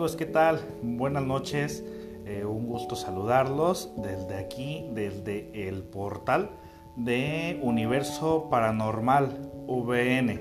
[0.00, 0.60] Amigos, ¿qué tal?
[0.82, 1.84] Buenas noches,
[2.24, 6.52] eh, un gusto saludarlos desde aquí, desde el portal
[6.96, 10.38] de Universo Paranormal VN.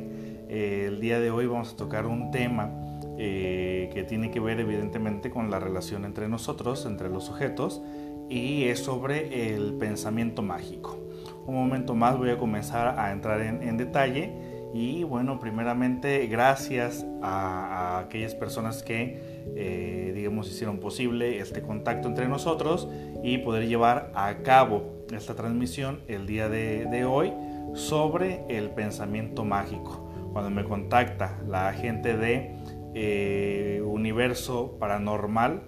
[0.47, 2.71] Eh, el día de hoy vamos a tocar un tema
[3.17, 7.81] eh, que tiene que ver evidentemente con la relación entre nosotros, entre los sujetos,
[8.29, 10.97] y es sobre el pensamiento mágico.
[11.45, 14.38] Un momento más voy a comenzar a entrar en detalle
[14.73, 22.27] y bueno, primeramente gracias a, aquellas personas que, eh, digamos, hicieron posible este contacto entre
[22.27, 22.87] nosotros
[23.23, 27.33] y poder llevar a cabo esta transmisión el día de, hoy
[27.73, 30.11] sobre el pensamiento mágico.
[30.33, 32.55] Cuando me contacta la gente de
[32.93, 35.63] eh, Universo Paranormal,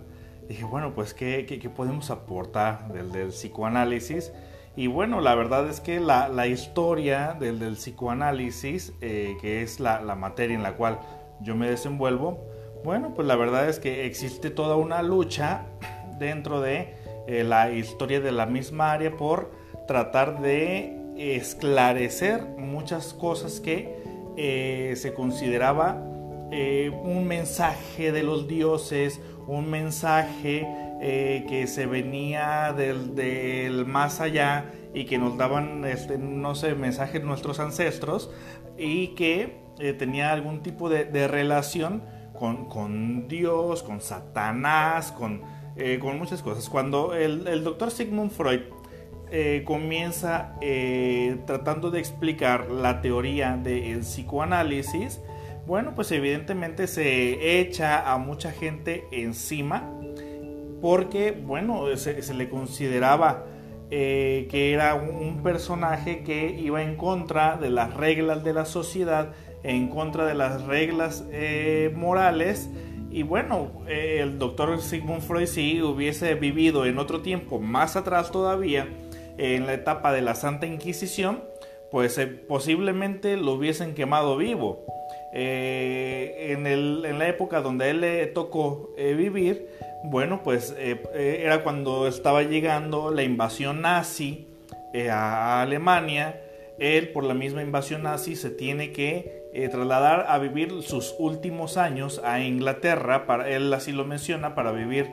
[0.48, 4.32] dije, bueno, pues, ¿qué, qué, podemos aportar del, del psicoanálisis?
[4.76, 10.00] Y bueno, la verdad es que la, historia del, del psicoanálisis, eh, que es la,
[10.16, 11.00] materia en la cual
[11.42, 12.40] yo me desenvuelvo,
[12.84, 15.66] bueno, pues la verdad es que existe toda una lucha
[16.18, 16.96] dentro de
[17.28, 19.52] eh, la historia de la misma área por
[19.88, 24.02] tratar de esclarecer muchas cosas que
[24.38, 26.08] eh, se consideraba
[27.04, 30.68] un mensaje de los dioses, un mensaje
[31.04, 37.24] eh, que se venía del, más allá y que nos daban, este, no sé, mensajes
[37.24, 38.30] nuestros ancestros
[38.78, 42.04] y que eh, tenía algún tipo de, relación
[42.38, 45.42] con, Dios, con Satanás, con,
[45.76, 46.70] eh, con muchas cosas.
[46.70, 48.62] Cuando el, doctor Sigmund Freud
[49.66, 50.56] comienza
[51.48, 55.20] tratando de explicar la teoría del psicoanálisis,
[55.66, 59.98] bueno, pues evidentemente se echa a mucha gente encima
[60.82, 63.46] porque, bueno, se, le consideraba
[63.94, 69.34] eh, que era un, personaje que iba en contra de las reglas de la sociedad,
[69.64, 72.70] en contra de las reglas eh, morales.
[73.12, 78.32] Y bueno, eh, el doctor Sigmund Freud si hubiese vivido en otro tiempo más atrás
[78.32, 78.88] todavía,
[79.38, 81.44] en la etapa de la Santa Inquisición,
[81.92, 82.18] pues
[82.48, 84.86] posiblemente lo hubiesen quemado vivo.
[85.34, 89.68] en, en, la época donde él le tocó vivir,
[90.04, 94.48] bueno, pues eh, eh, era cuando estaba llegando la invasión nazi
[94.94, 96.42] eh, a Alemania.
[96.80, 102.20] Él, por la misma invasión nazi, se tiene que trasladar a vivir sus últimos años
[102.24, 103.28] a Inglaterra.
[103.28, 105.12] Para, él así lo menciona, para vivir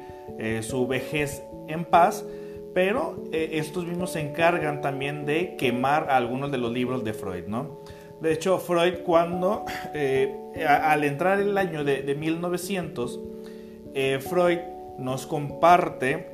[0.63, 2.25] su vejez en paz.
[2.73, 7.83] Pero estos mismos se encargan también de quemar algunos de los libros de Freud, ¿no?
[8.23, 9.67] De hecho, Freud cuando,
[10.67, 13.21] al entrar el año de, de 1900,
[14.21, 14.59] Freud
[14.99, 16.31] nos comparte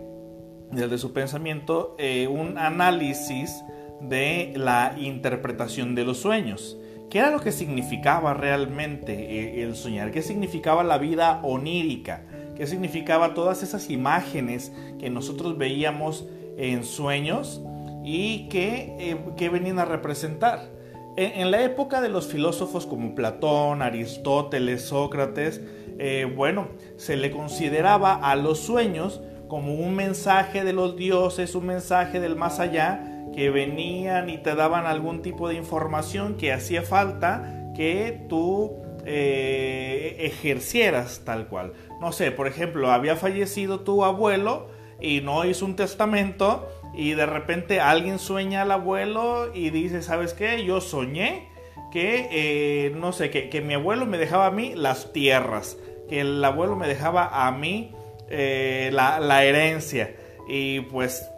[0.70, 3.62] desde su pensamiento eh, un análisis
[4.00, 6.78] de la interpretación de los sueños.
[7.10, 10.10] ¿Qué era lo que significaba realmente eh, el soñar?
[10.10, 12.24] ¿Qué significaba la vida onírica?
[12.56, 16.26] ¿Qué significaba todas esas imágenes que nosotros veíamos
[16.56, 17.62] en sueños
[18.04, 20.72] y que, eh, venían a representar?
[21.16, 25.60] en la época de los filósofos como Platón, Aristóteles, Sócrates,
[25.98, 31.66] eh, bueno, se le consideraba a los sueños como un mensaje de los dioses, un
[31.66, 36.82] mensaje del más allá, que venían y te daban algún tipo de información que hacía
[36.82, 41.72] falta que tú eh, ejercieras tal cual.
[42.00, 44.68] No sé, por ejemplo, había fallecido tu abuelo
[45.00, 50.32] y no hizo un testamento y de repente alguien sueña al abuelo y dice, ¿sabes
[50.32, 50.64] qué?
[50.64, 51.48] Yo soñé
[51.94, 55.78] que, eh, no sé, que, mi abuelo me dejaba a mí las tierras,
[56.08, 57.92] que el abuelo me dejaba a mí
[58.28, 60.12] eh, la, herencia.
[60.48, 61.30] Y pues,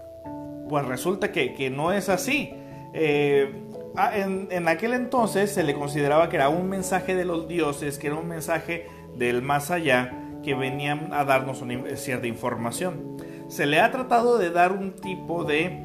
[0.71, 2.55] pues resulta que, no es así.
[2.95, 3.53] Eh,
[3.97, 8.07] ah, en, aquel entonces se le consideraba que era un mensaje de los dioses, que
[8.07, 10.11] era un mensaje del más allá,
[10.43, 13.19] que venían a darnos una, cierta información.
[13.49, 15.83] Se le ha tratado de dar un tipo de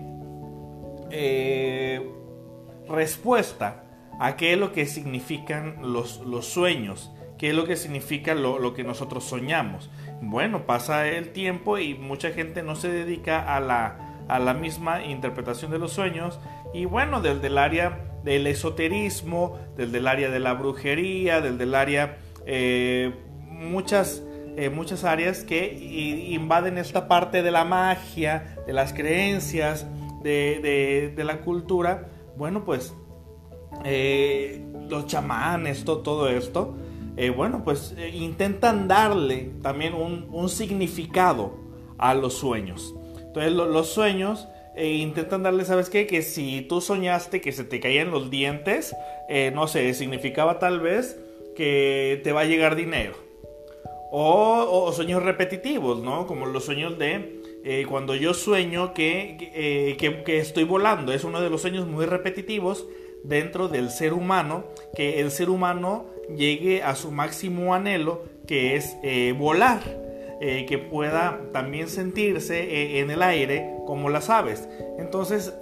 [2.87, 3.83] respuesta
[4.19, 8.73] a qué es lo que significan los, los sueños, qué es lo que significa lo,
[8.75, 9.89] que nosotros soñamos.
[10.21, 15.03] Bueno, pasa el tiempo y mucha gente no se dedica a la, a la misma
[15.03, 16.39] interpretación de los sueños
[16.71, 21.73] y bueno, desde el área del esoterismo, desde el área de la brujería, desde el
[21.73, 23.11] área eh,
[23.47, 24.23] muchas
[24.57, 25.73] eh, muchas áreas que
[26.29, 29.87] invaden esta parte de la magia, de las creencias,
[30.21, 32.09] de, de la cultura.
[32.37, 32.93] Bueno, pues
[33.85, 36.75] eh, los chamanes, todo, esto,
[37.17, 41.55] eh, bueno, pues eh, intentan darle también un, significado
[41.97, 42.93] a los sueños.
[43.17, 46.07] Entonces los sueños intentan darle, ¿sabes qué?
[46.07, 48.93] Que si tú soñaste que se te caían los dientes,
[49.53, 51.17] no sé, significaba tal vez
[51.55, 53.13] que te va a llegar dinero.
[54.11, 56.27] O, sueños repetitivos, ¿no?
[56.27, 61.13] Como los sueños de cuando yo sueño que, que, estoy volando.
[61.13, 62.85] Es uno de los sueños muy repetitivos
[63.23, 64.65] dentro del ser humano,
[64.95, 69.81] que el ser humano llegue a su máximo anhelo, que es eh, volar.
[70.41, 74.67] que pueda también sentirse en el aire como las aves.
[74.97, 75.53] Entonces,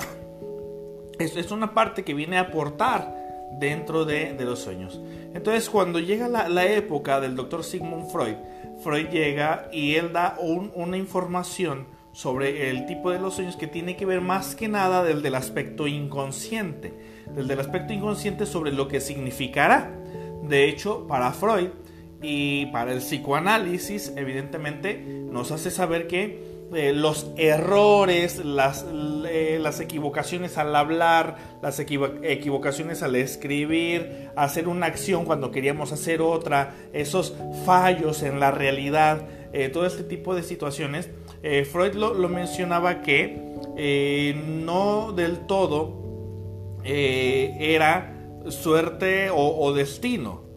[1.19, 3.19] es una parte que viene a aportar
[3.51, 4.99] dentro de, los sueños.
[5.33, 8.35] Entonces, cuando llega la, época del doctor Sigmund Freud,
[8.81, 13.95] Freud llega y él da una información sobre el tipo de los sueños que tiene
[13.95, 16.93] que ver más que nada del del aspecto inconsciente,
[17.35, 19.91] del del aspecto inconsciente sobre lo que significará.
[20.43, 21.69] De hecho, para Freud
[22.21, 30.57] y para el psicoanálisis, evidentemente, nos hace saber que eh, los errores, las, las, equivocaciones
[30.59, 37.35] al hablar, las equivocaciones al escribir, hacer una acción cuando queríamos hacer otra, esos
[37.65, 41.09] fallos en la realidad, eh, todo este tipo de situaciones.
[41.41, 43.49] Eh, Freud lo, mencionaba que
[44.35, 46.08] no del todo
[46.83, 48.15] era
[48.49, 50.49] suerte o destino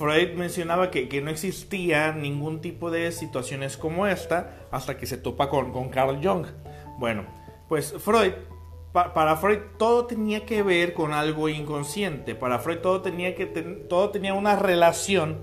[0.00, 5.50] Freud mencionaba que, no existía ningún tipo de situaciones como esta hasta que se topa
[5.50, 6.46] con, con Carl Jung.
[6.98, 7.26] Bueno,
[7.68, 8.32] pues Freud,
[8.94, 12.34] para Freud todo tenía que ver con algo inconsciente.
[12.34, 15.42] Para Freud todo tenía, que todo tenía una relación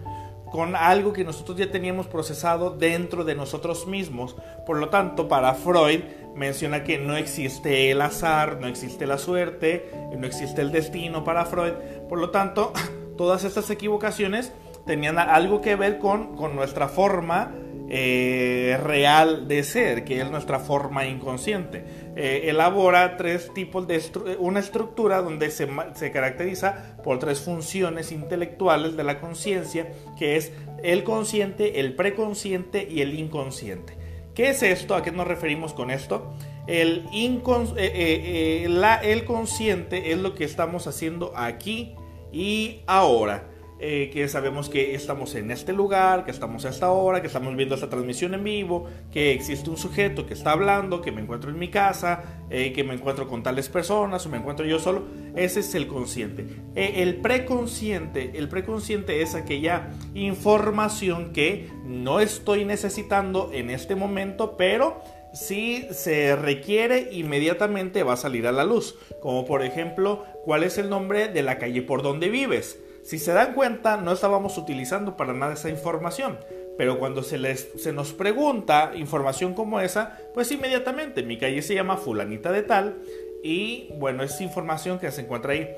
[0.51, 4.35] con algo que nosotros ya teníamos procesado dentro de nosotros mismos.
[4.65, 6.01] Por lo tanto, para Freud
[6.37, 11.45] menciona que no existe el azar, no existe la suerte, no existe el destino para
[11.45, 11.73] Freud.
[12.07, 12.71] Por lo tanto,
[13.17, 14.53] todas estas equivocaciones
[14.85, 17.53] tenían algo que ver con, nuestra forma
[17.89, 21.83] eh, real de ser, que es nuestra forma inconsciente.
[22.15, 24.01] Eh, elabora tres tipos de
[24.39, 30.51] una estructura donde se, se, caracteriza por tres funciones intelectuales de la conciencia, que es
[30.83, 33.96] el consciente, el preconsciente y el inconsciente.
[34.37, 34.93] ¿Qué es esto?
[34.93, 36.31] ¿A qué nos referimos con esto?
[36.67, 41.95] El, eh, la, el consciente es lo que estamos haciendo aquí
[42.31, 43.49] y ahora.
[43.79, 47.55] Eh, que sabemos que estamos en este lugar, que estamos a esta hora, que estamos
[47.55, 51.51] viendo esta transmisión en vivo, que existe un sujeto que está hablando, que me encuentro
[51.51, 55.03] en mi casa, eh, que me encuentro con tales personas o me encuentro yo solo.
[55.35, 56.47] Ese es el consciente.
[56.75, 64.57] Eh, el preconsciente, el preconsciente es aquella información que no estoy necesitando en este momento,
[64.57, 65.03] pero
[65.33, 68.95] si se requiere inmediatamente va a salir a la luz.
[69.21, 72.79] Como por ejemplo, ¿cuál es el nombre de la calle por donde vives?
[73.07, 76.39] Si se dan cuenta, no estábamos utilizando para nada esa información.
[76.77, 81.73] Pero cuando se, les, se nos pregunta información como esa, pues inmediatamente mi calle se
[81.73, 82.97] llama fulanita de tal
[83.41, 85.69] y bueno, es información que se encuentra ahí.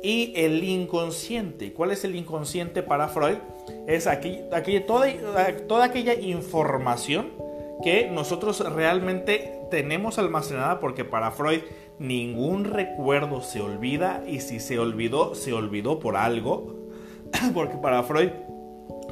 [0.00, 3.38] Y el inconsciente, ¿cuál es el inconsciente para Freud?
[3.88, 5.08] Es aquí, aquí toda,
[5.66, 7.32] toda aquella información
[7.82, 11.62] que nosotros realmente tenemos almacenada porque para Freud
[12.00, 16.74] ningún recuerdo se olvida y si se olvidó, se olvidó por algo,
[17.54, 18.30] porque para Freud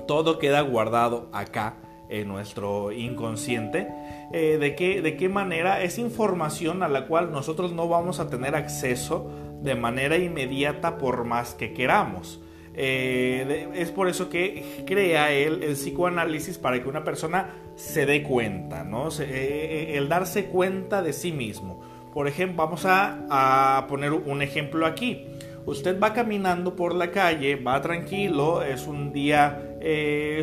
[0.08, 1.76] todo queda guardado acá
[2.08, 3.86] en nuestro inconsciente.
[4.32, 5.82] Eh, ¿de, qué, ¿De qué manera?
[5.82, 9.30] Es información a la cual nosotros no vamos a tener acceso
[9.62, 12.40] de manera inmediata por más que queramos.
[12.80, 18.22] Eh, es por eso que crea él el psicoanálisis para que una persona se dé
[18.22, 19.08] cuenta, ¿no?
[19.08, 21.80] Eh, eh, el darse cuenta de sí mismo.
[22.18, 25.24] Por ejemplo, vamos a, poner un ejemplo aquí.
[25.66, 29.78] Usted va caminando por la calle, va tranquilo, es un día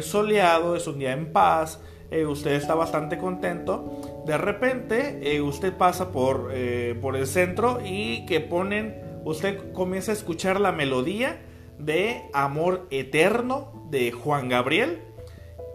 [0.01, 1.82] soleado, es un día en paz,
[2.29, 4.24] usted está bastante contento.
[4.25, 6.53] De repente, usted pasa por,
[7.01, 11.41] por el centro y que ponen, usted comienza a escuchar la melodía
[11.77, 15.01] de Amor Eterno de Juan Gabriel.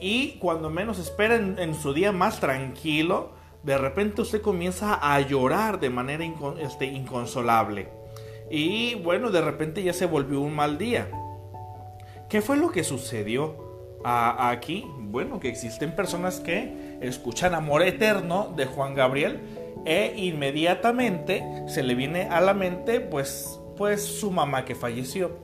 [0.00, 5.80] Y cuando menos espera en, su día más tranquilo, de repente usted comienza a llorar
[5.80, 6.24] de manera
[6.60, 7.88] este, inconsolable.
[8.50, 11.08] Y bueno, de repente ya se volvió un mal día.
[12.28, 14.86] ¿Qué fue lo que sucedió aquí?
[14.98, 19.40] Bueno, que existen personas que escuchan Amor Eterno de Juan Gabriel
[19.84, 25.38] e inmediatamente se le viene a la mente pues, pues su mamá que falleció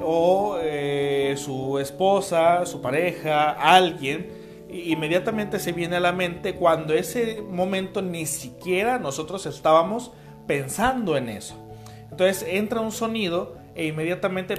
[0.00, 7.42] o eh, su esposa, su pareja, alguien, inmediatamente se viene a la mente cuando ese
[7.42, 10.12] momento ni siquiera nosotros estábamos
[10.46, 11.56] pensando en eso.
[12.10, 14.54] Entonces entra un sonido e inmediatamente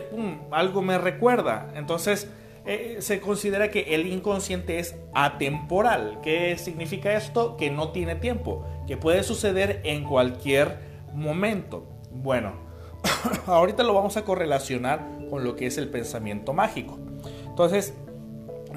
[0.52, 1.70] algo me recuerda.
[1.76, 2.30] Entonces
[2.66, 6.20] eh, se considera que el inconsciente es atemporal.
[6.22, 7.58] ¿Qué significa esto?
[7.58, 10.80] Que no tiene tiempo, que puede suceder en cualquier
[11.14, 11.88] momento.
[12.12, 12.54] Bueno,
[13.48, 17.00] ahorita lo vamos a correlacionar con lo que es el pensamiento mágico.
[17.46, 17.94] Entonces,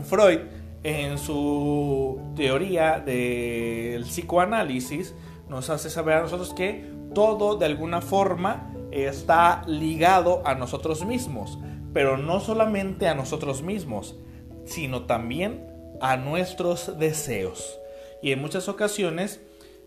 [0.04, 0.40] Freud
[0.82, 5.14] en su teoría del psicoanálisis,
[5.49, 11.58] nos hace saber a nosotros que todo de alguna forma está ligado a nosotros mismos,
[11.92, 14.16] pero no solamente a nosotros mismos,
[14.64, 15.66] sino también
[16.00, 17.78] a nuestros deseos.
[18.22, 19.40] Y en muchas ocasiones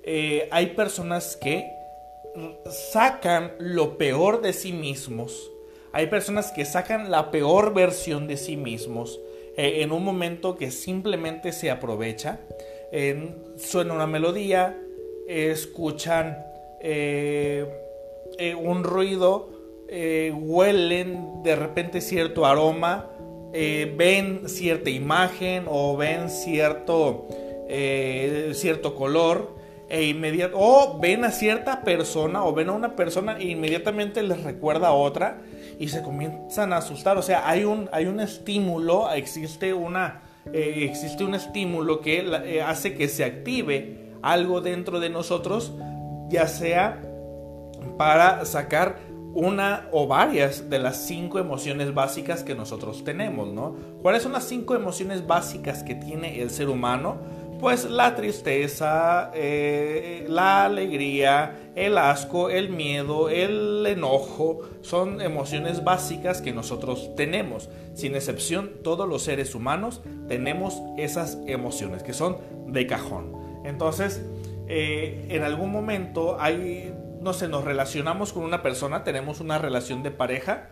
[0.03, 1.69] eh, hay personas que
[2.69, 5.49] sacan lo peor de sí mismos.
[5.91, 9.19] Hay personas que sacan la peor versión de sí mismos
[9.57, 12.39] eh, en un momento que simplemente se aprovecha.
[13.57, 14.77] suena una melodía,
[15.27, 16.37] escuchan
[16.81, 17.65] eh,
[18.59, 19.49] un ruido,
[19.89, 23.09] huelen de repente cierto aroma,
[23.51, 27.27] ven cierta imagen o ven cierto,
[28.53, 29.53] cierto color
[29.93, 34.41] e inmediato o ven a cierta persona o ven a una persona e inmediatamente les
[34.43, 35.41] recuerda a otra
[35.83, 37.17] y se comienzan a asustar.
[37.17, 40.21] O sea, hay un, hay un estímulo, existe, una,
[40.53, 45.73] eh, existe un estímulo que eh, hace que se active algo dentro de nosotros,
[46.29, 47.01] ya sea
[47.97, 48.99] para sacar
[49.33, 53.75] una o varias de las cinco emociones básicas que nosotros tenemos, ¿no?
[54.01, 57.17] ¿Cuáles son las cinco emociones básicas que tiene el ser humano?
[57.59, 66.41] Pues la tristeza, eh, la alegría, el asco, el miedo, el enojo, son emociones básicas
[66.41, 67.69] que nosotros tenemos.
[67.93, 73.33] Sin excepción, todos los seres humanos tenemos esas emociones que son de cajón.
[73.63, 74.21] Entonces,
[74.67, 80.03] eh, en algún momento hay, no sé, nos relacionamos con una persona, tenemos una relación
[80.03, 80.69] de pareja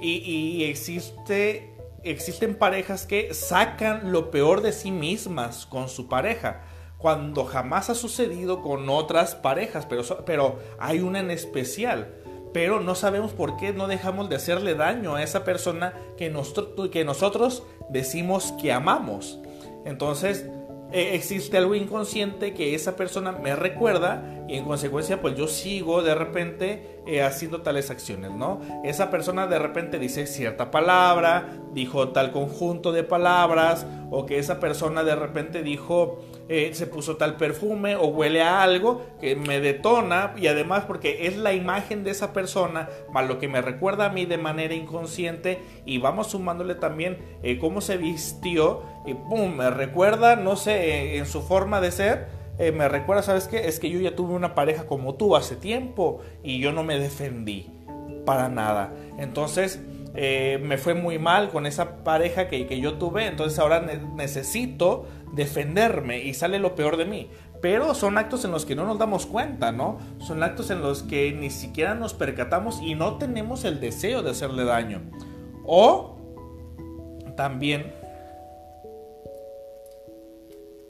[0.00, 1.71] y, y existe
[2.04, 6.62] existen parejas que sacan lo peor de sí mismas con su pareja,
[6.98, 12.14] cuando jamás ha sucedido con otras parejas, pero, pero hay una en especial.
[12.52, 16.32] Pero no sabemos por qué no dejamos de hacerle daño a esa persona que,
[16.92, 19.38] que nosotros decimos que amamos.
[19.84, 20.46] Entonces,
[20.92, 26.14] existe algo inconsciente que esa persona me recuerda y en consecuencia pues yo sigo de
[26.14, 28.60] repente eh, haciendo tales acciones, ¿no?
[28.84, 34.60] Esa persona de repente dice cierta palabra, dijo tal conjunto de palabras o que esa
[34.60, 39.60] persona de repente dijo eh, se puso tal perfume o huele a algo que me
[39.60, 44.06] detona y además porque es la imagen de esa persona más lo que me recuerda
[44.06, 49.56] a mí de manera inconsciente y vamos sumándole también eh, cómo se vistió y pum,
[49.56, 52.26] me recuerda, no sé, eh, en su forma de ser.
[52.74, 53.66] me recuerda, ¿sabes qué?
[53.68, 56.98] Es que yo ya tuve una pareja como tú hace tiempo y yo no me
[56.98, 57.70] defendí
[58.26, 58.92] para nada.
[59.18, 59.80] Entonces,
[60.14, 66.22] me fue muy mal con esa pareja que, que yo tuve, entonces ahora necesito defenderme
[66.22, 67.30] y sale lo peor de mí.
[67.60, 69.98] Pero son actos en los que no nos damos cuenta, ¿no?
[70.18, 74.30] Son actos en los que ni siquiera nos percatamos y no tenemos el deseo de
[74.30, 75.02] hacerle daño.
[75.64, 76.16] O
[77.36, 77.92] también,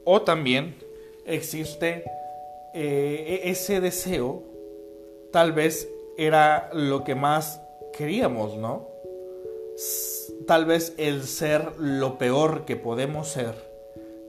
[0.03, 0.75] o también
[1.25, 2.03] existe
[2.73, 4.43] eh, e-, ese deseo,
[5.31, 7.61] tal vez era lo que más
[7.95, 8.87] queríamos, ¿no?
[10.47, 13.72] Tal vez el ser lo peor que podemos ser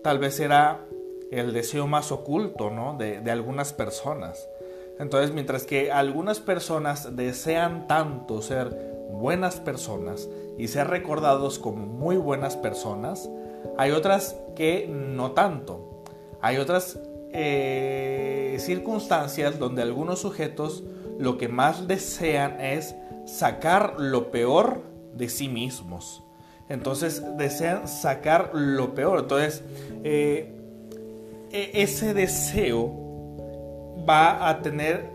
[0.04, 0.86] tal vez era
[1.30, 2.96] el deseo más oculto ¿no?
[2.98, 4.46] de, algunas personas.
[4.98, 8.68] Entonces, mientras que algunas personas desean tanto ser
[9.10, 13.30] buenas personas y ser recordados como muy buenas personas,
[13.78, 16.04] hay otras que no tanto.
[16.42, 17.00] Hay otras
[17.32, 20.84] eh, circunstancias donde algunos sujetos
[21.18, 22.94] lo que más desean es
[23.24, 24.82] sacar lo peor
[25.14, 26.23] de sí mismos.
[26.68, 29.20] Entonces desean sacar lo peor.
[29.20, 29.62] Entonces,
[30.02, 30.54] eh,
[31.50, 32.90] e, ese deseo
[34.08, 35.10] va a tener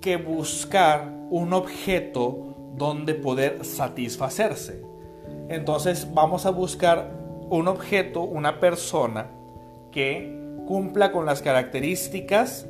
[0.00, 4.82] que buscar un objeto donde poder satisfacerse.
[5.48, 7.10] Entonces vamos a buscar
[7.50, 9.30] un objeto, una persona
[9.90, 12.66] que cumpla con las características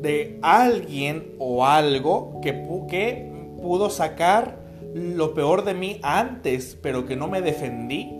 [0.00, 4.61] de alguien o algo que, que pudo sacar
[4.94, 8.12] lo peor de mí antes, pero que no me defendí.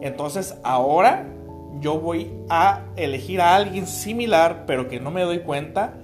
[0.00, 1.26] Entonces ahora
[1.80, 5.94] yo voy a elegir a alguien similar, pero que no me doy cuenta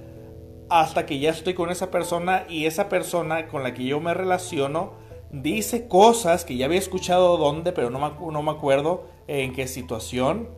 [0.69, 4.15] hasta que ya estoy con esa persona y esa persona con la que yo me
[4.15, 4.93] relaciono
[5.33, 9.67] dice cosas que ya había escuchado dónde, pero no me, no me acuerdo en qué
[9.69, 10.49] situación,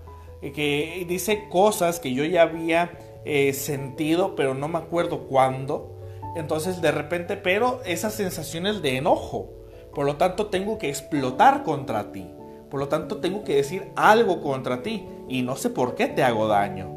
[0.40, 5.91] que dice cosas que yo ya había eh, sentido, pero no me acuerdo cuándo.
[6.36, 9.50] Entonces de repente, pero esas sensaciones de enojo.
[9.94, 12.30] Por lo tanto, tengo que explotar contra ti.
[12.70, 15.06] Por lo tanto, tengo que decir algo contra ti.
[15.28, 16.90] Y no sé por qué te hago daño.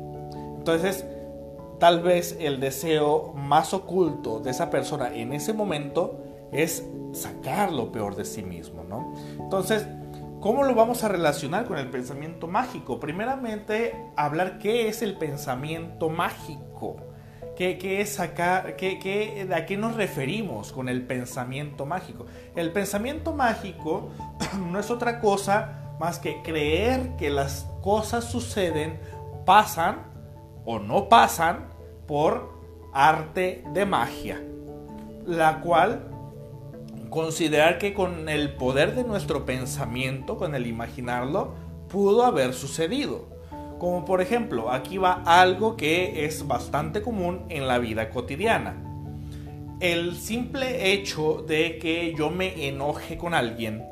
[0.58, 1.06] Entonces,
[1.80, 7.92] tal vez el deseo más oculto de esa persona en ese momento es sacar lo
[7.92, 9.14] peor de sí mismo, ¿no?
[9.40, 9.86] Entonces,
[10.46, 13.00] ¿Cómo lo vamos a relacionar con el pensamiento mágico?
[13.00, 16.98] Primeramente, hablar qué es el pensamiento mágico.
[17.56, 18.76] ¿Qué, es acá?
[18.78, 22.26] Qué, qué, ¿A qué nos referimos con el pensamiento mágico?
[22.56, 24.10] El pensamiento mágico
[24.72, 29.00] no es otra cosa más que creer que las cosas suceden,
[29.46, 30.04] pasan
[30.66, 31.70] o no pasan
[32.08, 32.54] por
[32.94, 34.42] arte de magia,
[35.26, 36.10] la cual
[37.10, 41.54] considerar que con el poder de nuestro pensamiento, con el imaginarlo,
[41.88, 43.35] pudo haber sucedido.
[43.80, 48.82] Como por ejemplo, aquí va algo que es bastante común en la vida cotidiana.
[49.80, 53.86] El simple hecho de que yo me enoje con alguien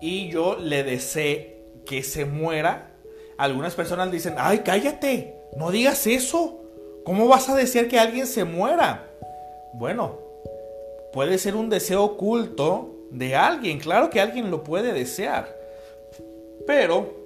[0.00, 2.90] y yo le desee que se muera,
[3.38, 6.60] algunas personas dicen, ay, cállate, no digas eso.
[7.04, 9.10] ¿Cómo vas a desear que alguien se muera?
[9.72, 10.18] Bueno,
[11.12, 13.80] puede ser un deseo oculto de alguien.
[13.80, 15.56] Claro que alguien lo puede desear.
[16.66, 17.21] Pero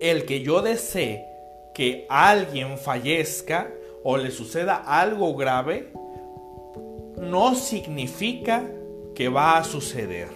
[0.00, 1.26] el que yo desee
[1.74, 3.70] que alguien fallezca
[4.02, 5.92] o le suceda algo grave,
[7.20, 8.64] no significa
[9.14, 10.28] que va a suceder.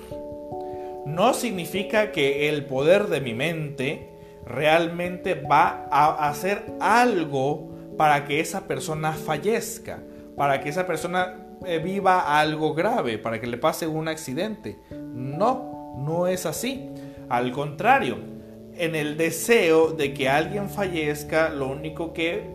[1.06, 4.10] No significa que el poder de mi mente
[4.44, 10.02] realmente va a hacer algo para que esa persona fallezca,
[10.36, 14.78] para que esa persona eh, viva algo grave, para que le pase un accidente.
[14.90, 16.88] No, no es así.
[17.28, 18.18] Al contrario,
[18.80, 22.48] en el deseo de que alguien fallezca, lo único que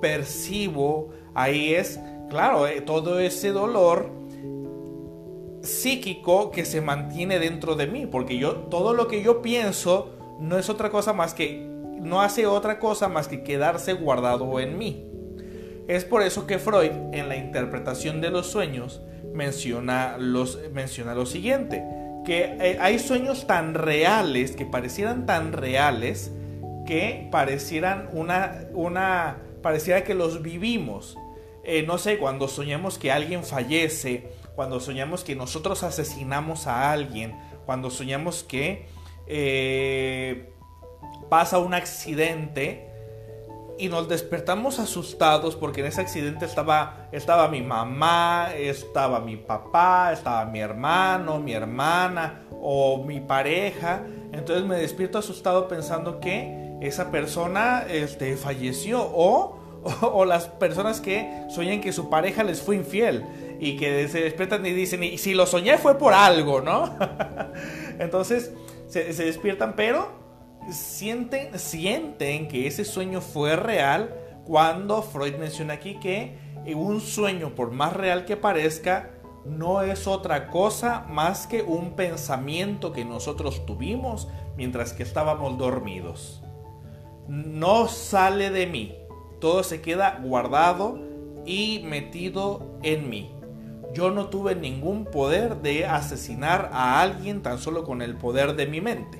[0.00, 4.10] percibo ahí es, claro, eh, todo ese dolor
[5.62, 10.58] psíquico que se mantiene dentro de mí, porque yo todo lo que yo pienso no
[10.58, 11.68] es otra cosa más que
[12.00, 15.04] no hace otra cosa más que quedarse guardado en mí.
[15.86, 19.02] Es por eso que Freud en la interpretación de los sueños
[19.34, 21.84] menciona, los, menciona lo siguiente,
[22.24, 26.32] que eh, hay sueños tan reales, que parecieran tan reales,
[26.86, 31.16] que parecieran una, una pareciera que los vivimos.
[31.64, 37.38] Eh, no sé, cuando soñamos que alguien fallece, cuando soñamos que nosotros asesinamos a alguien,
[37.66, 38.86] cuando soñamos que
[39.26, 40.52] eh,
[41.28, 42.89] pasa un accidente,
[43.80, 50.12] y nos despertamos asustados porque en ese accidente estaba, estaba mi mamá, estaba mi papá,
[50.12, 54.02] estaba mi hermano, mi hermana o mi pareja.
[54.32, 59.58] Entonces me despierto asustado pensando que esa persona este, falleció o,
[60.02, 63.24] o, las personas que sueñan que su pareja les fue infiel
[63.60, 66.98] y que se despiertan y dicen, y si lo soñé fue por algo, ¿no?
[67.98, 68.52] Entonces
[68.88, 70.19] se, se despiertan, pero
[70.70, 76.38] sienten, sienten que ese sueño fue real cuando Freud menciona aquí que
[76.74, 79.10] un sueño, por más real que parezca,
[79.44, 86.42] no es otra cosa más que un pensamiento que nosotros tuvimos mientras que estábamos dormidos.
[87.26, 88.96] No sale de mí,
[89.40, 90.98] todo se queda guardado
[91.46, 93.34] y metido en mí.
[93.94, 98.66] Yo no tuve ningún poder de asesinar a alguien tan solo con el poder de
[98.66, 99.19] mi mente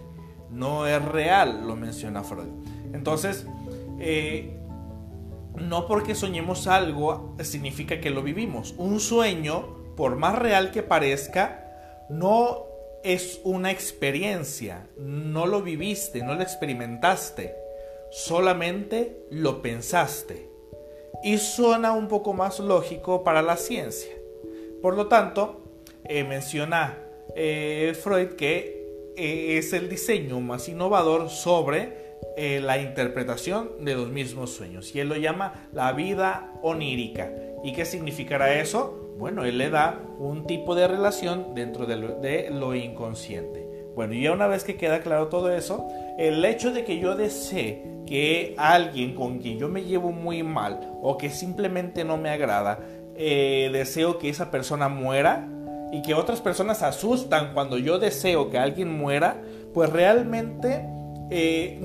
[0.51, 2.49] no es real, lo menciona Freud.
[2.93, 3.47] Entonces,
[3.99, 4.57] eh,
[5.57, 8.75] no porque soñemos algo significa que lo vivimos.
[8.79, 12.67] Un sueño, por más real que parezca, no
[13.03, 17.55] es una experiencia, no lo viviste, no lo experimentaste,
[18.11, 20.49] solamente lo pensaste.
[21.23, 24.13] Y suena un poco más lógico para la ciencia.
[24.81, 25.63] Por lo tanto,
[26.05, 26.99] eh, menciona
[27.37, 28.80] eh, Freud que
[29.21, 34.95] eh, es el diseño más innovador sobre eh, la interpretación de los mismos sueños.
[34.95, 37.31] Y él lo llama la vida onírica.
[37.63, 39.15] ¿Y qué significará eso?
[39.19, 43.69] Bueno, él le da un tipo de relación dentro de lo, inconsciente.
[43.95, 45.87] Bueno, y ya una vez que queda claro todo eso,
[46.19, 50.95] el hecho de que yo desee que alguien con quien yo me llevo muy mal
[51.03, 52.81] o que simplemente no me agrada,
[53.17, 55.47] eh, deseo que esa persona muera,
[55.93, 59.43] y que otras personas asustan cuando yo deseo que alguien muera,
[59.75, 60.87] pues realmente
[61.31, 61.81] eh,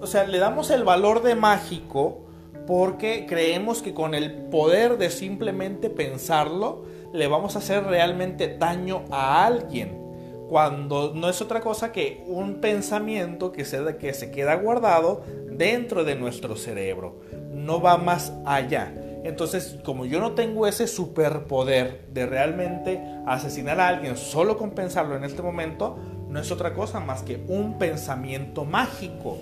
[0.00, 2.22] o sea, le damos el valor de mágico
[2.66, 9.04] porque creemos que con el poder de simplemente pensarlo, le vamos a hacer realmente daño
[9.10, 10.00] a alguien.
[10.48, 16.04] Cuando no es otra cosa que un pensamiento que se, que se queda guardado dentro
[16.04, 17.20] de nuestro cerebro.
[17.52, 18.92] No va más allá.
[19.24, 25.16] Entonces, como yo no tengo ese superpoder de realmente asesinar a alguien solo con pensarlo
[25.16, 29.38] en este momento, no es otra cosa más que un pensamiento mágico.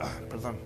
[0.00, 0.56] Ah, perdón.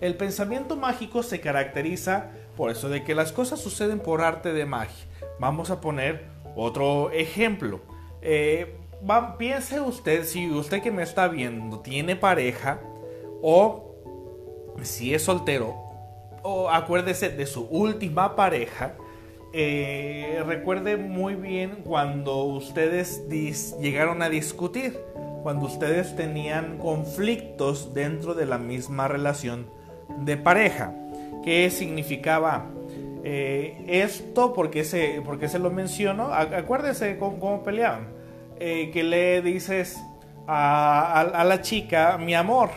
[0.00, 4.64] El pensamiento mágico se caracteriza por eso de que las cosas suceden por arte de
[4.64, 5.06] magia.
[5.38, 6.24] Vamos a poner
[6.56, 7.80] otro ejemplo.
[8.22, 8.76] Eh,
[9.38, 12.80] piense usted, si usted que me está viendo tiene pareja
[13.42, 13.94] o
[14.82, 15.89] si es soltero,
[16.42, 18.94] o acuérdese de su última pareja,
[19.52, 24.98] eh, recuerde muy bien cuando ustedes llegaron a discutir,
[25.42, 29.66] cuando ustedes tenían conflictos dentro de la misma relación
[30.18, 30.94] de pareja.
[31.42, 32.66] ¿Qué significaba
[33.24, 34.52] eh, esto?
[34.52, 36.32] porque se, porque se lo menciono?
[36.32, 38.08] Acuérdese cómo, peleaban.
[38.58, 39.98] Eh, que le dices
[40.46, 42.70] a, la chica, mi amor,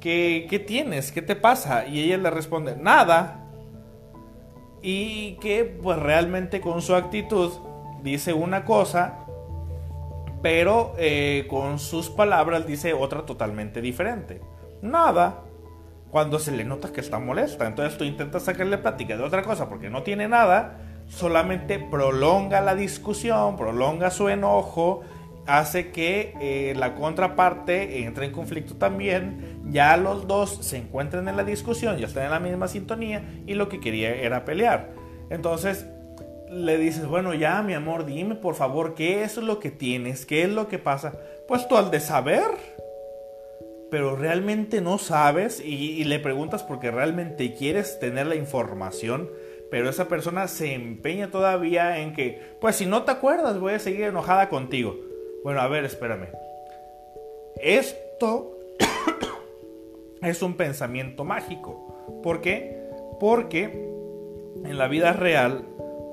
[0.00, 1.12] ¿qué, ¿qué tienes?
[1.12, 1.86] ¿Qué te pasa?
[1.86, 3.40] Y ella le responde, nada
[4.82, 7.52] y que pues realmente con su actitud
[8.02, 9.18] dice una cosa,
[10.42, 14.40] pero eh, con sus palabras dice otra totalmente diferente.
[14.82, 15.44] Nada.
[16.10, 19.68] Cuando se le nota que está molesta, entonces tú intentas sacarle plática de otra cosa
[19.68, 25.02] porque no tiene nada, solamente prolonga la discusión, prolonga su enojo
[25.46, 31.36] hace que eh, la contraparte entre en conflicto también, ya los dos se encuentran en
[31.36, 34.90] la discusión, ya están en la misma sintonía y lo que quería era pelear.
[35.30, 35.86] Entonces
[36.50, 40.42] le dices, bueno, ya mi amor, dime por favor qué es lo que tienes, qué
[40.42, 41.14] es lo que pasa.
[41.46, 42.44] Pues tú al de saber,
[43.90, 49.28] pero realmente no sabes y, y le preguntas porque realmente quieres tener la información
[49.70, 53.78] pero esa persona se empeña todavía en que, pues si no te acuerdas, voy a
[53.78, 54.96] seguir enojada contigo.
[55.44, 56.28] Bueno, a ver, espérame.
[57.56, 58.58] Esto
[60.22, 62.20] es un pensamiento mágico.
[62.22, 62.88] ¿Por qué?
[63.18, 63.90] Porque
[64.64, 65.66] en la vida real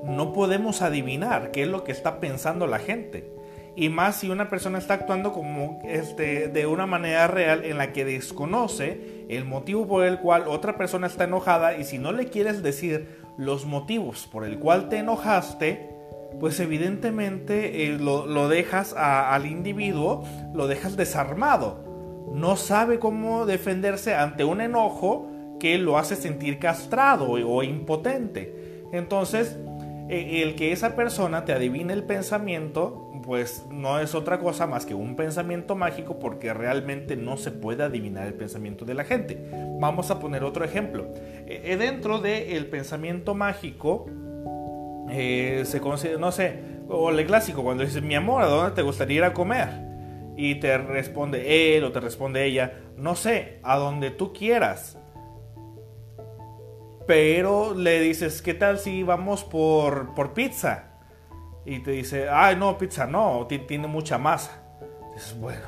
[0.04, 3.32] no podemos adivinar qué es lo que está pensando la gente.
[3.76, 7.92] Y más si una persona está actuando como este, de una manera real en la
[7.92, 12.26] que desconoce el motivo por el cual otra persona está enojada y si no le
[12.26, 15.90] quieres decir los motivos por el cual te enojaste,
[16.40, 21.87] pues evidentemente eh, lo, dejas al individuo, lo dejas desarmado.
[22.32, 28.84] No sabe cómo defenderse ante un enojo que lo hace sentir castrado o impotente.
[28.92, 29.56] Entonces,
[30.08, 34.86] e, el que esa persona te adivine el pensamiento, pues no es otra cosa más
[34.86, 39.38] que un pensamiento mágico porque realmente no se puede adivinar el pensamiento de la gente.
[39.80, 41.08] Vamos a poner otro ejemplo.
[41.46, 44.06] E, dentro del pensamiento mágico,
[45.10, 48.82] eh, se considera, no sé, o el clásico, cuando dices, mi amor, ¿a dónde te
[48.82, 49.87] gustaría ir a comer?
[50.40, 54.96] Y te responde él o te responde ella, no sé, a donde tú quieras.
[57.08, 61.00] Pero le dices, ¿qué tal si vamos por, por pizza?
[61.64, 64.62] Y te dice, ay, no, pizza no, tiene mucha masa.
[65.12, 65.66] dices, bueno,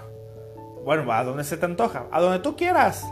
[0.85, 2.07] bueno, ¿a dónde se te antoja?
[2.13, 3.05] A donde tú quieras.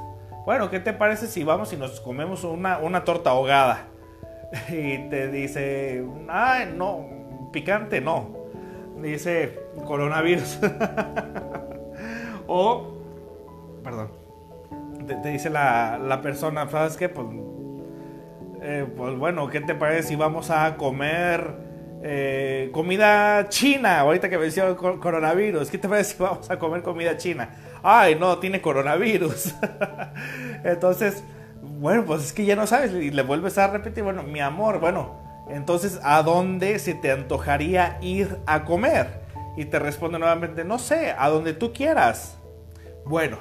[0.47, 3.89] Bueno, ¿qué te parece si vamos y nos comemos una, una torta ahogada?
[4.69, 8.38] y te dice, ay, no, picante no.
[9.03, 10.59] Dice coronavirus.
[12.47, 12.95] o,
[13.85, 14.11] perdón,
[15.07, 17.09] te, dice la, la, persona, ¿sabes qué?
[17.09, 17.27] Pues,
[18.63, 21.55] eh, pues bueno, ¿qué te parece si vamos a comer
[22.03, 24.01] eh, comida china?
[24.01, 27.51] Ahorita que venció el coronavirus, ¿qué te parece si vamos a comer comida china?
[27.83, 29.55] Ay, no, tiene coronavirus.
[30.65, 31.23] Entonces,
[31.63, 34.81] bueno, pues es que ya no sabes y le vuelves a repetir, bueno, mi amor,
[34.81, 39.23] bueno, entonces, ¿a dónde se te antojaría ir a comer?
[39.57, 42.39] Y te responde nuevamente, no sé, a donde tú quieras.
[43.05, 43.39] Bueno,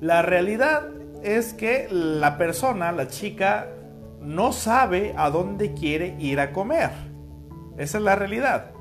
[0.00, 0.88] la realidad
[1.22, 3.68] es que la persona, la chica,
[4.20, 6.90] no sabe a dónde quiere ir a comer.
[7.78, 8.72] Esa es la realidad.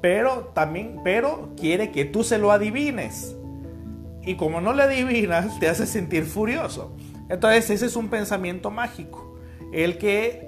[0.00, 3.34] Pero también, pero quiere que tú se lo adivines.
[4.22, 6.94] Y como no le adivinas, te hace sentir furioso.
[7.28, 9.36] Entonces ese es un pensamiento mágico.
[9.72, 10.47] El que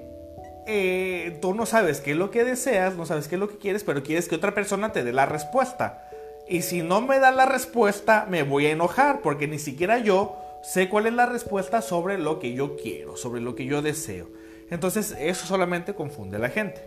[0.67, 3.57] eh, tú no sabes qué es lo que deseas, no sabes qué es lo que
[3.57, 6.07] quieres, pero quieres que otra persona te dé la respuesta.
[6.47, 10.37] Y si no me da la respuesta, me voy a enojar porque ni siquiera yo
[10.63, 14.27] sé cuál es la respuesta sobre lo que yo quiero, sobre lo que yo deseo.
[14.69, 16.81] Entonces eso solamente confunde a la gente.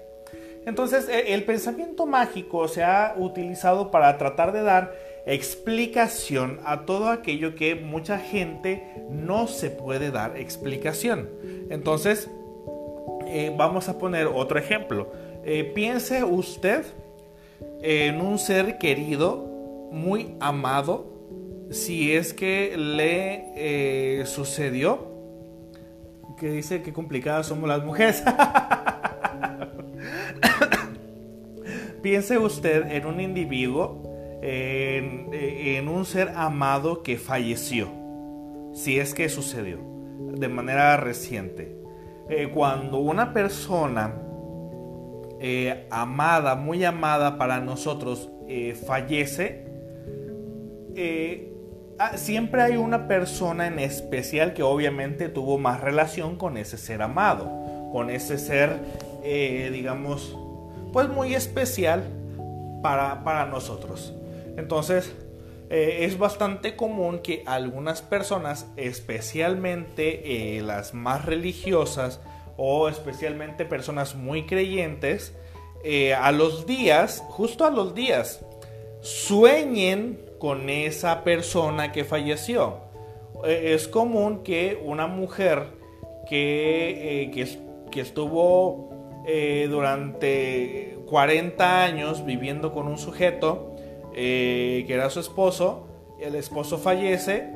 [0.66, 4.94] Entonces e, el pensamiento mágico se ha utilizado para tratar de dar
[5.26, 11.28] explicación a todo aquello que mucha gente no se puede dar explicación.
[11.70, 12.28] Entonces,
[13.34, 15.10] eh, vamos a poner otro ejemplo.
[15.44, 16.84] Eh, piense usted
[17.82, 21.12] en un ser querido, muy amado,
[21.68, 25.08] si es que le eh, sucedió,
[26.38, 28.22] que dice que complicadas somos las mujeres.
[32.02, 34.00] Piense usted en un individuo
[34.42, 37.88] en, un ser amado que falleció,
[38.74, 39.78] si es que sucedió,
[40.36, 41.83] de manera reciente.
[42.28, 44.14] Eh, cuando una persona
[45.40, 49.64] eh, amada, muy amada para nosotros, eh, fallece,
[51.98, 57.02] ah, siempre hay una persona en especial que obviamente tuvo más relación con ese ser
[57.02, 58.78] amado, con ese ser,
[59.22, 60.36] digamos,
[60.92, 62.04] pues muy especial
[62.82, 64.14] para, para nosotros.
[64.56, 65.14] Entonces,
[65.70, 72.20] eh, es bastante común que algunas personas, especialmente las más religiosas
[72.56, 75.34] o especialmente personas muy creyentes,
[76.18, 78.44] a los días, justo a los días,
[79.04, 82.80] sueñen con esa persona que falleció.
[83.44, 85.68] Eh, es común que una mujer
[86.28, 87.30] que, eh,
[87.90, 93.73] que, estuvo eh, durante 40 años viviendo con un sujeto
[94.14, 95.86] que era su esposo,
[96.20, 97.50] el esposo fallece,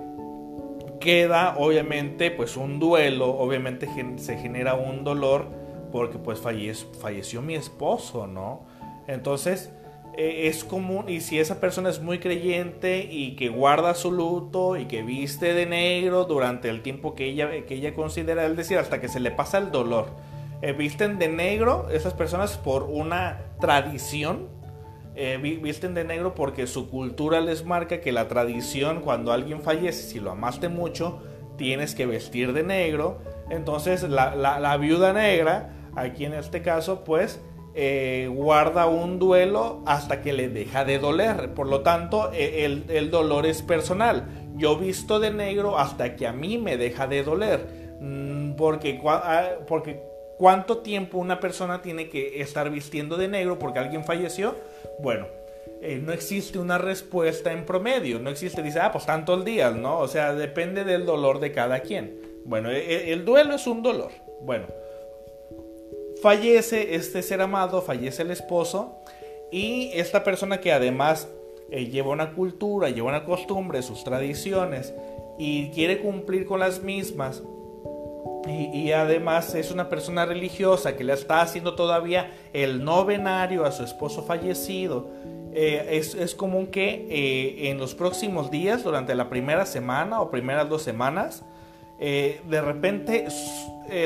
[1.00, 5.46] queda obviamente pues un duelo, obviamente se genera un dolor
[5.92, 8.66] porque pues falleció mi esposo, ¿no?
[9.06, 9.70] Entonces,
[10.16, 14.76] eh, es común, y si esa persona es muy creyente y que guarda su luto
[14.76, 18.78] y que viste de negro durante el tiempo que ella, que ella considera, es decir,
[18.78, 20.08] hasta que se le pasa el dolor,
[20.60, 24.48] eh, visten de negro esas personas por una tradición,
[25.20, 30.04] eh, visten de negro porque su cultura les marca que la tradición cuando alguien fallece,
[30.04, 31.20] si lo amaste mucho,
[31.56, 33.18] tienes que vestir de negro.
[33.50, 37.40] Entonces la, viuda negra, aquí en este caso, pues
[37.74, 41.52] eh, guarda un duelo hasta que le deja de doler.
[41.52, 44.28] Por lo tanto, e, el, dolor es personal.
[44.54, 47.98] Yo visto de negro hasta que a mí me deja de doler.
[48.00, 50.07] Mm, porque, ah, porque
[50.38, 54.54] ¿cuánto tiempo una persona tiene que estar vistiendo de negro porque alguien falleció?
[55.00, 55.26] Bueno,
[55.80, 58.18] eh, no existe una respuesta en promedio.
[58.18, 59.98] No existe, dice, ah, pues tanto el día, ¿no?
[59.98, 62.20] O sea, depende del dolor de cada quien.
[62.44, 64.10] Bueno, e, e, el duelo es un dolor.
[64.40, 64.66] Bueno,
[66.22, 68.96] fallece este ser amado, fallece el esposo
[69.52, 71.28] y esta persona que además
[71.70, 74.94] eh, lleva una cultura, lleva una costumbre, sus tradiciones
[75.38, 77.42] y quiere cumplir con las mismas
[78.46, 83.84] y, además es una persona religiosa que le está haciendo todavía el novenario a su
[83.84, 85.08] esposo fallecido.
[85.52, 90.68] Eh, es, común que eh, en los próximos días, durante la primera semana o primeras
[90.68, 91.44] dos semanas,
[91.98, 93.26] de repente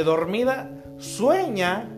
[0.02, 1.90] dormida sueña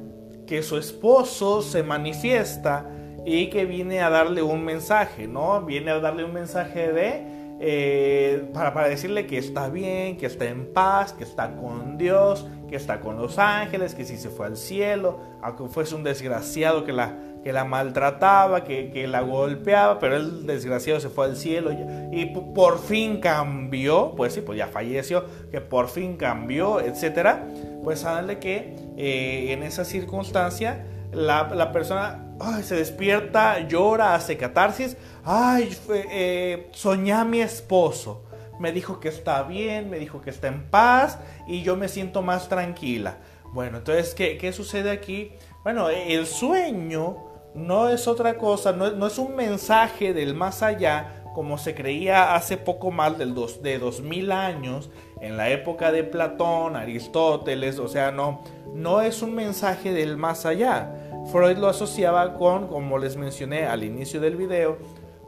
[0.47, 2.91] que su esposo se manifiesta
[3.25, 5.63] y que viene a darle un mensaje, ¿no?
[5.63, 7.25] Viene a darle un mensaje de,
[7.67, 12.77] eh, para, decirle que está bien, que está en paz, que está con Dios, que
[12.77, 16.93] está con los ángeles, que si se fue al cielo, aunque fuese un desgraciado que
[16.93, 21.71] la, que la maltrataba, que, que la golpeaba, pero el desgraciado se fue al cielo
[22.13, 27.47] y, por fin cambió, pues sí, pues ya falleció, que por fin cambió, etcétera
[27.85, 32.24] pues sabe que eh, en esa circunstancia la, persona
[32.63, 34.97] se despierta, llora, hace catarsis.
[35.25, 38.25] Ay, eh, soñé a mi esposo.
[38.59, 42.23] Me dijo que está bien, me dijo que está en paz y yo me siento
[42.23, 43.19] más tranquila.
[43.53, 45.33] Bueno, entonces, ¿qué, qué sucede aquí?
[45.65, 47.17] Bueno, el sueño
[47.55, 52.35] no es otra cosa, no, no es un mensaje del más allá, como se creía
[52.35, 57.89] hace poco más del dos, de 2000 años, en la época de Platón, Aristóteles, o
[57.89, 61.04] sea, no, no es un mensaje del más allá.
[61.31, 64.79] Freud lo asociaba con, como les mencioné al inicio del video,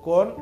[0.02, 0.34] con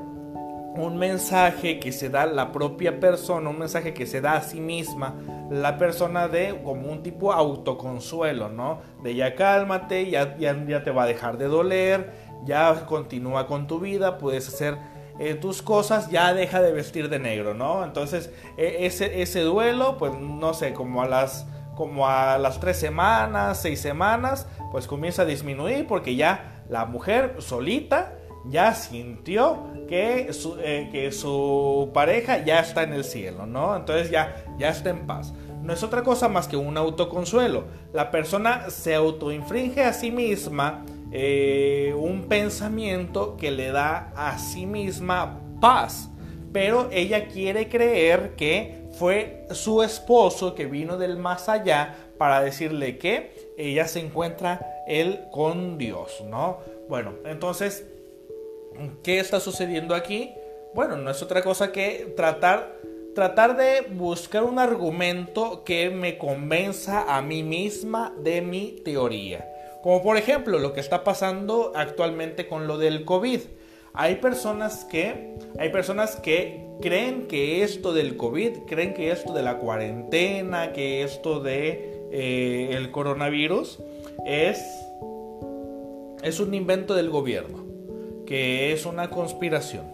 [0.76, 4.60] un mensaje que se da la propia persona, un mensaje que se da a sí
[4.60, 5.14] misma,
[5.50, 8.80] la persona de como un tipo autoconsuelo, ¿no?
[9.02, 12.12] De ya cálmate, ya, ya, ya te va a dejar de doler,
[12.44, 14.76] ya continúa con tu vida, puedes hacer
[15.20, 17.84] eh, tus cosas, ya deja de vestir de negro, ¿no?
[17.84, 22.78] Entonces, e, ese, ese duelo, pues no sé, como a las como a las tres
[22.78, 28.14] semanas, seis semanas, pues comienza a disminuir porque ya la mujer solita
[28.46, 33.76] ya sintió que su, eh, que su pareja ya está en el cielo, ¿no?
[33.76, 35.32] Entonces ya, ya está en paz.
[35.62, 37.64] No es otra cosa más que un autoconsuelo.
[37.92, 44.66] La persona se autoinfringe a sí misma eh, un pensamiento que le da a sí
[44.66, 46.10] misma paz.
[46.52, 52.98] Pero ella quiere creer que fue su esposo que vino del más allá para decirle
[52.98, 56.58] que ella se encuentra él con Dios, ¿no?
[56.88, 57.86] Bueno, entonces,
[59.02, 60.32] ¿qué está sucediendo aquí?
[60.74, 62.74] Bueno, no es otra cosa que tratar
[63.14, 69.48] tratar de buscar un argumento que me convenza a mí misma de mi teoría.
[69.82, 73.40] Como por ejemplo lo que está pasando actualmente con lo del COVID.
[73.92, 79.42] Hay personas que, hay personas que creen que esto del COVID, creen que esto de
[79.42, 83.80] la cuarentena, que esto de eh, el coronavirus
[84.26, 84.62] es,
[86.22, 87.64] es un invento del gobierno,
[88.26, 89.86] que es una conspiración.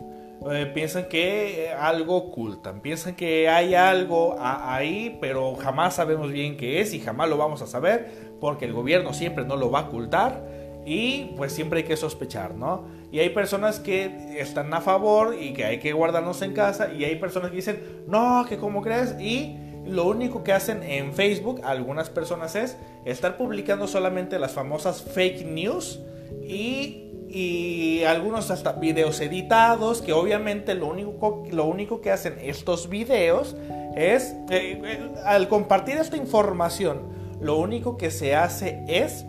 [0.52, 6.80] eh, piensan que algo ocultan, piensan que hay algo ahí, pero jamás sabemos bien qué
[6.80, 9.88] es y jamás lo vamos a saber porque el gobierno siempre no lo va a
[9.88, 10.42] ocultar
[10.86, 12.84] y pues siempre hay que sospechar, ¿no?
[13.12, 17.04] Y hay personas que están a favor y que hay que guardarnos en casa y
[17.04, 21.60] hay personas que dicen, no, que como crees y lo único que hacen en Facebook
[21.64, 26.00] algunas personas es estar publicando solamente las famosas fake news
[26.42, 32.88] y y algunos hasta videos editados que obviamente lo único, lo único que hacen estos
[32.88, 33.56] videos
[33.94, 37.02] es eh, eh, al compartir esta información
[37.40, 39.26] lo único que se hace es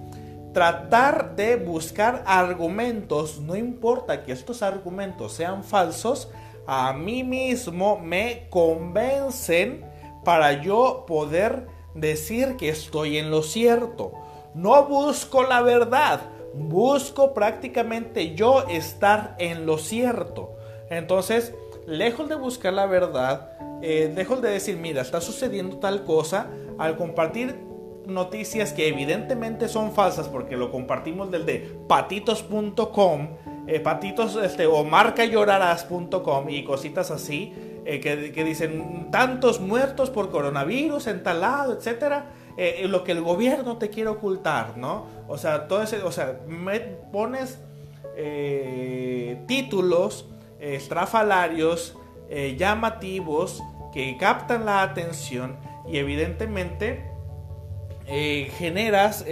[0.54, 6.30] tratar de buscar argumentos no importa que estos argumentos sean falsos
[6.68, 9.86] a mí mismo me convencen
[10.24, 14.12] para yo poder decir que estoy en lo cierto
[14.54, 16.22] no busco la verdad
[16.54, 20.56] busco prácticamente yo estar en lo cierto.
[20.90, 21.54] Entonces,
[21.86, 26.98] lejos de buscar la verdad, eh, lejos de decir, mira, está sucediendo tal cosa, al
[26.98, 27.56] compartir
[28.08, 33.28] noticias que evidentemente son falsas porque lo compartimos del de patitos.com,
[33.68, 37.54] eh, patitos este, o marcayollarás.com y cositas así,
[37.86, 41.42] eh, que, que, dicen tantos muertos por coronavirus en tal
[41.76, 45.06] etcétera eh, lo que el gobierno te quiere ocultar, ¿no?
[45.28, 46.40] O sea, todo ese, o sea,
[47.12, 47.60] pones
[49.48, 50.28] títulos
[50.60, 51.98] estrafalarios,
[52.58, 57.11] llamativos, que captan la atención y evidentemente
[58.58, 59.26] generas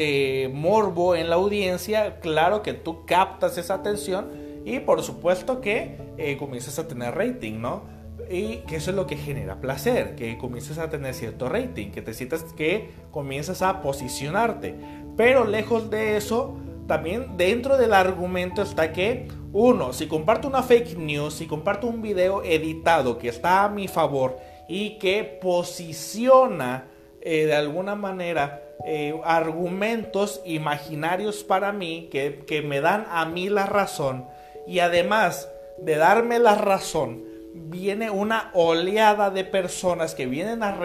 [0.54, 4.32] morbo en la audiencia, claro que tú captas esa atención
[4.66, 5.98] y por supuesto que
[6.40, 8.00] comienzas a tener rating, ¿no?
[8.30, 12.02] y que eso es lo que genera placer, que comiences a tener cierto rating, que
[12.02, 14.76] te sientas que comienzas a posicionarte.
[15.18, 16.56] Pero lejos de eso,
[16.88, 22.04] también dentro del argumento está que, uno, si comparto una fake news, si comparto un
[22.04, 24.38] video editado que está a mi favor
[24.68, 26.86] y que posiciona
[27.22, 33.50] eh, de alguna manera eh, argumentos imaginarios para mí, que, que me dan a mí
[33.50, 34.28] la razón,
[34.68, 40.80] y además de darme la razón, viene una oleada de personas que vienen a,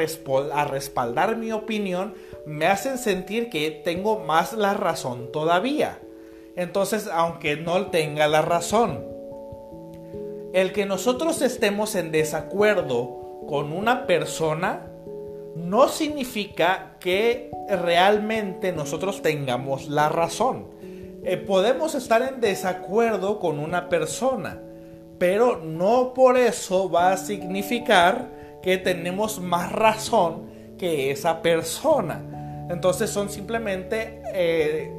[0.53, 2.15] a, respaldar mi opinión,
[2.47, 6.01] me hacen sentir que tengo más la razón todavía.
[6.57, 9.05] Entonces, aunque no tenga la razón,
[10.53, 14.91] el que nosotros estemos en desacuerdo con una persona
[15.57, 20.67] no significa que realmente nosotros tengamos la razón.
[21.23, 24.61] Eh, podemos estar en desacuerdo con una persona
[25.19, 32.67] pero no por eso va a significar que tenemos más razón que esa persona.
[32.71, 34.93] Entonces son simplemente, eh,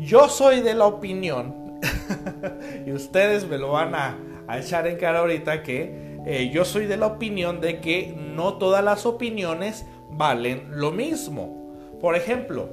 [0.00, 1.80] yo soy de la opinión,
[2.86, 4.18] y ustedes me lo van a,
[4.58, 8.82] echar en cara ahorita que eh, yo soy de la opinión de que no todas
[8.82, 11.74] las opiniones valen lo mismo.
[12.00, 12.68] Por ejemplo,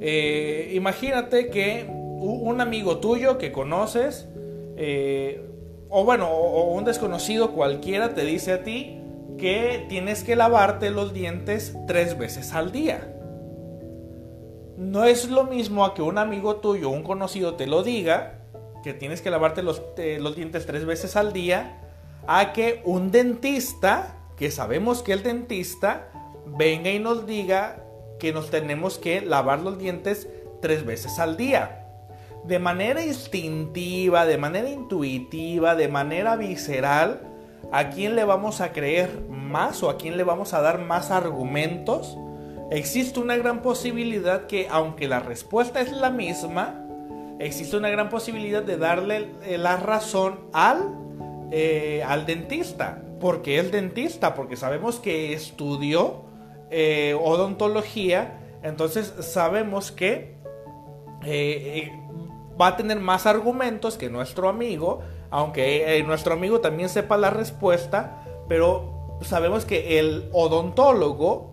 [0.00, 4.28] eh, imagínate que un amigo tuyo que conoces,
[4.76, 5.44] eh,
[5.88, 9.00] o bueno, un desconocido cualquiera te dice a ti
[9.38, 13.14] que tienes que lavarte los dientes tres veces al día.
[14.76, 18.40] No es lo mismo a que un amigo tuyo, un conocido te lo diga,
[18.82, 19.82] que tienes que lavarte los,
[20.20, 21.87] los dientes tres veces al día,
[22.28, 26.10] a que un dentista, que sabemos que el dentista,
[26.46, 27.82] venga y nos diga
[28.20, 30.28] que nos tenemos que lavar los dientes
[30.60, 31.86] tres veces al día.
[32.44, 37.22] De manera instintiva, de manera intuitiva, de manera visceral,
[37.72, 41.10] a quién le vamos a creer más o a quién le vamos a dar más
[41.10, 42.18] argumentos,
[42.70, 46.84] existe una gran posibilidad que aunque la respuesta es la misma,
[47.38, 51.07] existe una gran posibilidad de darle la razón al,
[51.50, 53.02] eh, al dentista.
[53.20, 54.34] porque es dentista?
[54.34, 56.22] Porque sabemos que estudió
[56.70, 60.38] eh, odontología, entonces sabemos que
[62.60, 67.30] va a tener más argumentos que nuestro amigo, aunque eh, nuestro amigo también sepa la
[67.30, 71.52] respuesta, pero sabemos que el odontólogo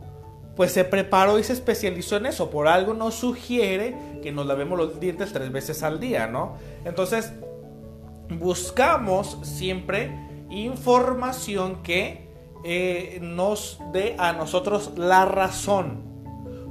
[0.55, 4.77] pues se preparó y se especializó en eso, por algo nos sugiere que nos lavemos
[4.77, 6.53] los dientes tres veces al día, ¿no?
[6.85, 7.33] Entonces,
[8.29, 10.11] buscamos siempre
[10.49, 12.29] información que
[12.63, 16.03] eh, nos dé a nosotros la razón.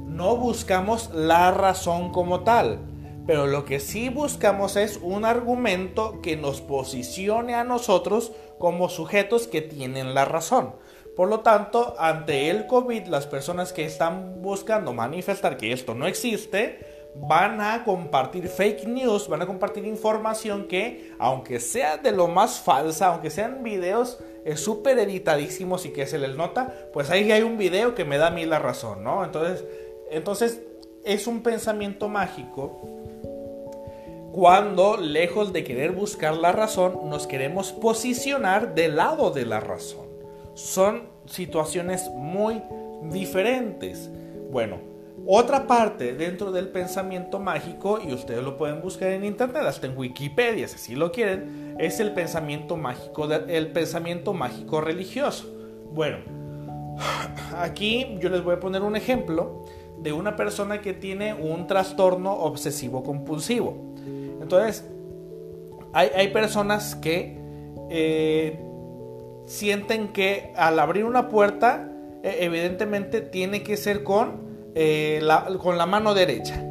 [0.07, 2.79] No buscamos la razón como tal
[3.25, 9.47] pero lo que sí buscamos es un argumento que nos posicione a nosotros como sujetos
[9.47, 10.75] que tienen la razón.
[11.15, 16.07] Por lo tanto, ante el COVID, las personas que están buscando manifestar que esto no
[16.07, 22.27] existe, van a compartir fake news, van a compartir información que, aunque sea de lo
[22.27, 24.19] más falsa, aunque sean videos
[24.55, 28.27] súper editadísimos y que se les nota, pues ahí hay un video que me da
[28.27, 29.23] a mí la razón, ¿no?
[29.23, 29.65] Entonces,
[30.11, 30.61] entonces
[31.03, 32.95] es un pensamiento mágico
[34.35, 40.07] cuando, lejos de querer buscar la razón, nos queremos posicionar del lado de la razón.
[40.55, 42.61] Son situaciones muy
[43.03, 44.09] diferentes.
[44.51, 44.79] Bueno,
[45.27, 49.97] otra parte dentro del pensamiento mágico, y ustedes lo pueden buscar en internet, hasta en
[49.97, 55.51] Wikipedia, si así lo quieren, es el pensamiento mágico, el pensamiento mágico religioso.
[55.91, 56.17] Bueno,
[57.57, 59.65] aquí yo les voy a poner un ejemplo
[59.97, 63.95] de una persona que tiene un trastorno obsesivo compulsivo.
[64.41, 64.85] Entonces,
[65.93, 67.37] hay, personas que
[67.89, 68.59] eh,
[69.45, 71.89] sienten que al abrir una puerta,
[72.21, 75.21] e, evidentemente tiene que ser con eh,
[75.61, 76.61] con la mano derecha.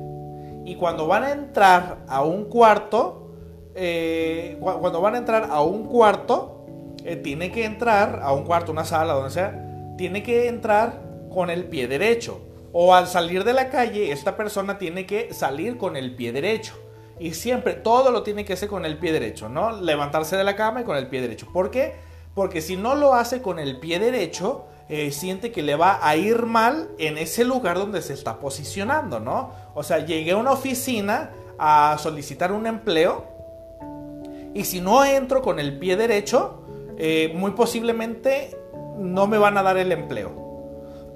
[0.64, 3.30] Y cuando van a entrar a un cuarto,
[3.74, 6.66] eh, cuando van a entrar a un cuarto,
[7.04, 11.02] eh, tiene que entrar a un cuarto, una sala, donde sea, tiene que entrar
[11.32, 12.40] con el pie derecho.
[12.72, 16.74] O al salir de la calle, esta persona tiene que salir con el pie derecho.
[17.20, 19.80] Y siempre, todo lo tiene que hacer con el pie derecho, ¿no?
[19.80, 21.46] Levantarse de la cama y con el pie derecho.
[21.52, 21.94] ¿Por qué?
[22.34, 26.16] Porque si no lo hace con el pie derecho, eh, siente que le va a
[26.16, 29.50] ir mal en ese lugar donde se está posicionando, ¿no?
[29.74, 33.24] O sea, llegué a una oficina a solicitar un empleo
[34.54, 36.62] y si no entro con el pie derecho,
[36.96, 38.56] eh, muy posiblemente
[38.98, 40.32] no me van a dar el empleo.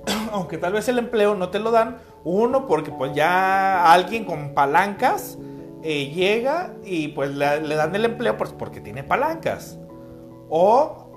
[0.32, 4.54] Aunque tal vez el empleo no te lo dan, uno porque pues ya alguien con
[4.54, 5.38] palancas
[5.82, 9.78] eh, llega y pues le, le, dan el empleo pues, porque tiene palancas.
[10.48, 11.07] O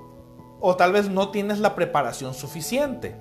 [0.62, 3.16] o tal vez no tienes la preparación suficiente,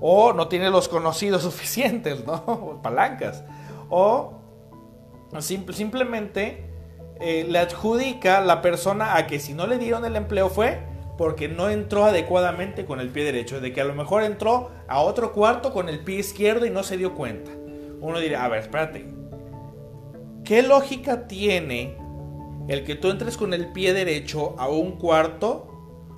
[0.00, 2.80] o no tienes los conocidos suficientes, ¿no?
[2.82, 3.44] Palancas,
[3.88, 4.34] o
[5.38, 6.68] simplemente
[7.20, 10.80] eh, le adjudica la persona a que si no le dieron el empleo fue
[11.16, 15.00] porque no entró adecuadamente con el pie derecho, de que a lo mejor entró a
[15.00, 17.52] otro cuarto con el pie izquierdo y no se dio cuenta.
[18.00, 19.06] Uno dirá, a ver, espérate,
[20.44, 21.96] ¿qué lógica tiene
[22.66, 25.73] el que tú entres con el pie derecho a un cuarto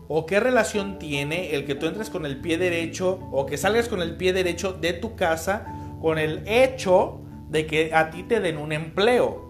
[0.09, 3.89] ¿O qué relación tiene el que tú entres con el pie derecho o que salgas
[3.89, 5.67] con el pie derecho de tu casa
[6.01, 9.47] con el hecho de que a ti te den un empleo?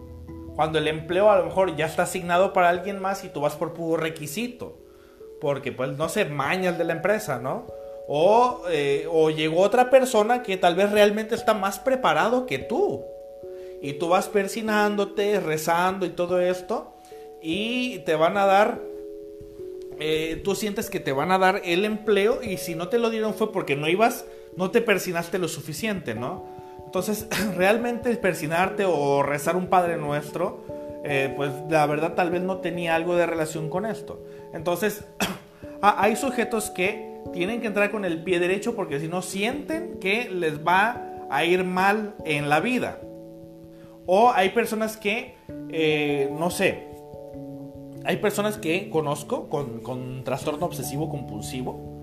[0.54, 3.56] Cuando el empleo a lo mejor ya está asignado para alguien más y tú vas
[3.56, 4.78] por puro requisito.
[5.40, 7.66] Porque pues no se mañas de la empresa, ¿no?
[8.08, 13.04] O, eh, o llegó otra persona que tal vez realmente está más preparado que tú.
[13.82, 16.94] Y tú vas persinándote, rezando y todo esto.
[17.42, 18.80] Y te van a dar
[19.98, 23.10] eh, tú sientes que te van a dar el empleo y si no te lo
[23.10, 24.26] dieron fue porque no ibas,
[24.56, 26.44] no te persinaste lo suficiente, ¿no?
[26.84, 27.26] Entonces,
[27.56, 30.64] realmente persinarte o rezar un Padre Nuestro,
[31.04, 34.22] eh, pues la verdad tal vez no tenía algo de relación con esto.
[34.52, 35.04] Entonces,
[35.82, 40.30] hay sujetos que tienen que entrar con el pie derecho porque si no sienten que
[40.30, 43.00] les va a ir mal en la vida.
[44.06, 45.34] O hay personas que,
[45.68, 46.95] eh, no sé,
[48.06, 52.02] hay personas que conozco con, trastorno obsesivo compulsivo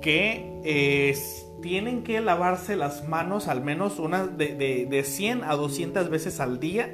[0.00, 1.12] que
[1.62, 6.58] tienen que lavarse las manos al menos una de, de 100 a 200 veces al
[6.58, 6.92] día.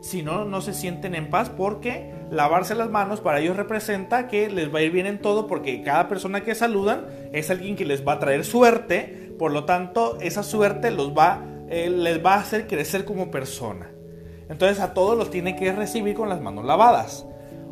[0.00, 4.50] Si no, no se sienten en paz porque lavarse las manos para ellos representa que
[4.50, 7.86] les va a ir bien en todo porque cada persona que saludan es alguien que
[7.86, 9.34] les va a traer suerte.
[9.38, 13.90] Por lo tanto, esa suerte los va, eh, les va a hacer crecer como persona.
[14.48, 17.26] Entonces a todos los tiene que recibir con las manos lavadas.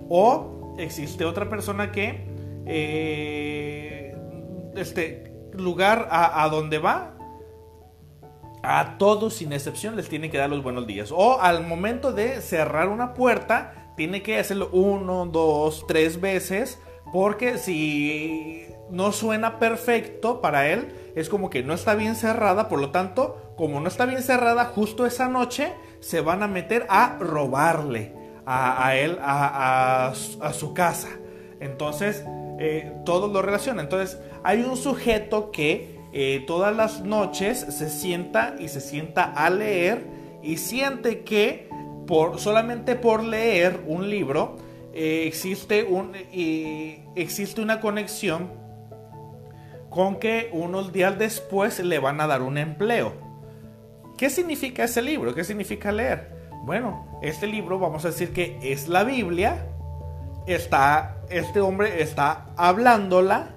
[0.08, 2.26] O existe otra persona que,
[2.66, 4.16] eh,
[4.74, 7.14] este lugar a, donde va,
[8.62, 11.12] a todos sin excepción les tiene que dar los buenos días.
[11.12, 16.80] O al momento de cerrar una puerta, tiene que hacerlo uno, dos, tres veces.
[17.12, 22.68] Porque si no suena perfecto para él, es como que no está bien cerrada.
[22.68, 26.86] Por lo tanto, como no está bien cerrada, justo esa noche se van a meter
[26.88, 31.08] a robarle a, él, a, su casa.
[31.60, 32.24] Entonces,
[32.58, 33.82] eh, todo lo relaciona.
[33.82, 39.48] Entonces, hay un sujeto que eh, todas las noches se sienta y se sienta a
[39.50, 40.06] leer
[40.42, 41.68] y siente que
[42.06, 44.56] por, solamente por leer un libro
[44.92, 46.12] eh, existe, un,
[47.14, 48.50] existe una conexión
[49.88, 53.12] con que unos días después le van a dar un empleo.
[54.16, 55.34] ¿Qué significa ese libro?
[55.34, 56.30] ¿Qué significa leer?
[56.64, 59.66] Bueno, este libro vamos a decir que es la Biblia.
[60.46, 63.54] Está, este hombre está hablándola.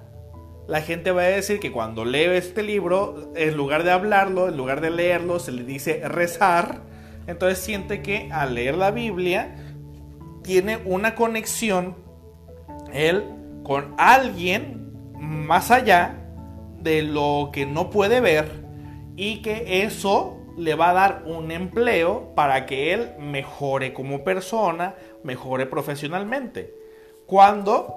[0.68, 4.56] La gente va a decir que cuando lee este libro, en lugar de hablarlo, en
[4.56, 6.80] lugar de leerlo, se le dice rezar.
[7.26, 9.56] Entonces siente que al leer la Biblia
[10.42, 11.96] tiene una conexión
[12.92, 13.24] él
[13.64, 16.14] con alguien más allá
[16.80, 18.64] de lo que no puede ver
[19.16, 24.94] y que eso le va a dar un empleo para que él mejore como persona,
[25.22, 26.74] mejore profesionalmente.
[27.26, 27.94] Cuando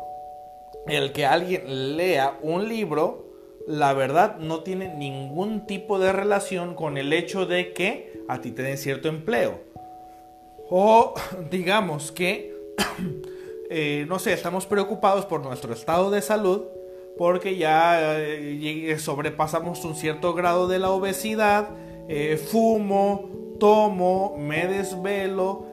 [0.87, 3.25] el que alguien lea un libro,
[3.67, 8.51] la verdad no tiene ningún tipo de relación con el hecho de que a ti
[8.51, 9.61] te den cierto empleo.
[10.69, 11.13] O
[11.51, 12.55] digamos que,
[13.69, 16.63] eh, no sé, estamos preocupados por nuestro estado de salud
[17.17, 21.67] porque ya eh, sobrepasamos un cierto grado de la obesidad,
[22.09, 23.29] eh, fumo,
[23.59, 25.67] tomo, me desvelo,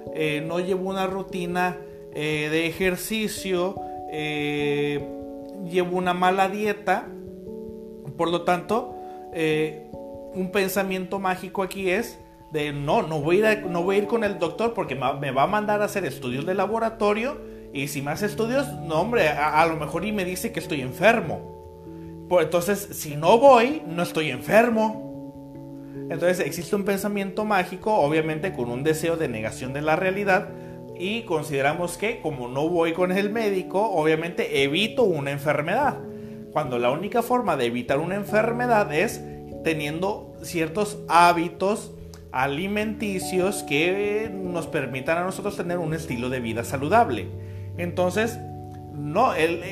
[0.44, 1.76] no llevo una rutina
[2.14, 3.74] de ejercicio,
[4.10, 7.06] llevo una mala dieta,
[8.16, 8.94] por lo tanto,
[10.34, 12.18] un pensamiento mágico aquí es
[12.50, 15.30] de no, no voy, a ir no voy a ir con el doctor porque me
[15.30, 17.36] va a mandar a hacer estudios de laboratorio
[17.76, 20.80] y si me hace estudios, no hombre, a, lo mejor y me dice que estoy
[20.80, 22.24] enfermo.
[22.26, 25.05] Pues entonces, si no voy, no estoy enfermo.
[26.08, 30.48] Entonces existe un pensamiento mágico, obviamente con un deseo de negación de la realidad
[30.98, 35.98] y consideramos que como no voy con el médico, obviamente evito una enfermedad.
[36.52, 39.20] Cuando la única forma de evitar una enfermedad es
[39.62, 41.92] teniendo ciertos hábitos
[42.32, 47.28] alimenticios que nos permitan a nosotros tener un estilo de vida saludable.
[47.78, 48.38] Entonces,
[48.94, 49.62] no, el,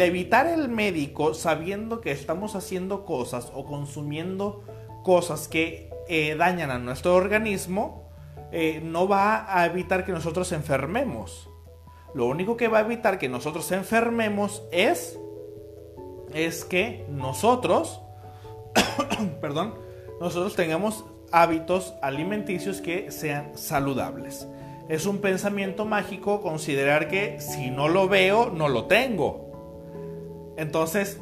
[0.00, 4.62] evitar el médico sabiendo que estamos haciendo cosas o consumiendo
[5.10, 8.08] cosas que eh, dañan a nuestro organismo,
[8.52, 11.50] eh, no va a evitar que nosotros enfermemos.
[12.14, 15.18] Lo único que va a evitar que nosotros enfermemos es,
[16.32, 18.00] es que nosotros,
[19.40, 19.74] perdón,
[20.20, 24.46] nosotros tengamos hábitos alimenticios que sean saludables.
[24.88, 30.54] Es un pensamiento mágico considerar que si no lo veo, no lo tengo.
[30.56, 31.20] Entonces,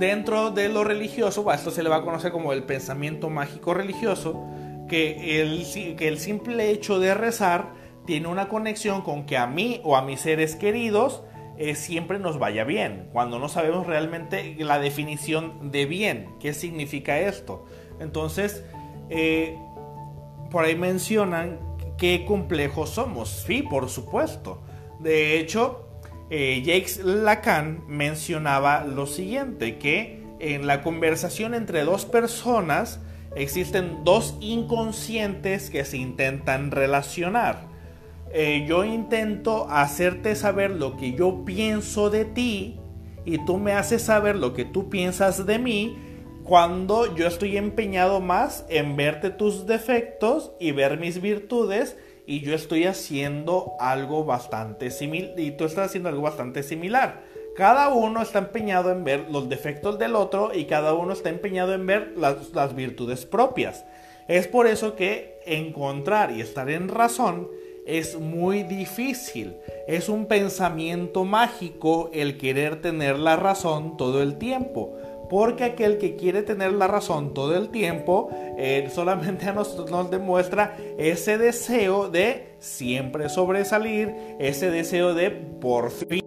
[0.00, 4.42] dentro de lo religioso, esto se le va a conocer como el pensamiento mágico religioso,
[4.88, 7.74] que el, que el simple hecho de rezar
[8.06, 11.22] tiene una conexión con que a mí o a mis seres queridos
[11.58, 17.20] eh, siempre nos vaya bien, cuando no sabemos realmente la definición de bien, qué significa
[17.20, 17.66] esto.
[18.00, 18.64] Entonces,
[19.10, 19.58] eh,
[20.50, 21.60] por ahí mencionan
[21.98, 23.28] qué complejos somos.
[23.46, 24.62] Sí, por supuesto.
[24.98, 25.89] De hecho,
[26.30, 33.00] eh, Jacques Lacan mencionaba lo siguiente, que en la conversación entre dos personas
[33.36, 37.68] existen dos inconscientes que se intentan relacionar.
[38.32, 42.78] Eh, yo intento hacerte saber lo que yo pienso de ti
[43.24, 45.96] y tú me haces saber lo que tú piensas de mí
[46.44, 51.96] cuando yo estoy empeñado más en verte tus defectos y ver mis virtudes
[52.26, 57.22] y yo estoy haciendo algo bastante similar y tú estás haciendo algo bastante similar.
[57.56, 61.74] Cada uno está empeñado en ver los defectos del otro y cada uno está empeñado
[61.74, 63.84] en ver las, virtudes propias.
[64.28, 67.48] Es por eso que encontrar y estar en razón
[67.86, 69.56] es muy difícil.
[69.88, 74.99] Es un pensamiento mágico el querer tener la razón todo el tiempo
[75.30, 78.28] porque aquel que quiere tener la razón todo el tiempo
[78.92, 79.52] solamente
[79.90, 86.20] nos demuestra ese deseo de siempre sobresalir, ese deseo de por fin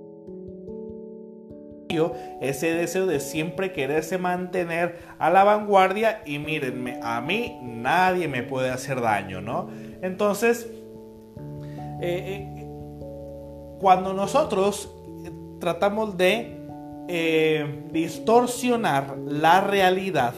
[2.41, 8.43] ese deseo de siempre quererse mantener a la vanguardia y mírenme, a mí nadie me
[8.43, 9.69] puede hacer daño, ¿no?
[10.01, 10.69] Entonces,
[12.01, 12.65] eh, eh,
[13.79, 14.93] cuando nosotros
[15.59, 16.62] tratamos de
[17.15, 20.33] eh, distorsionar la realidad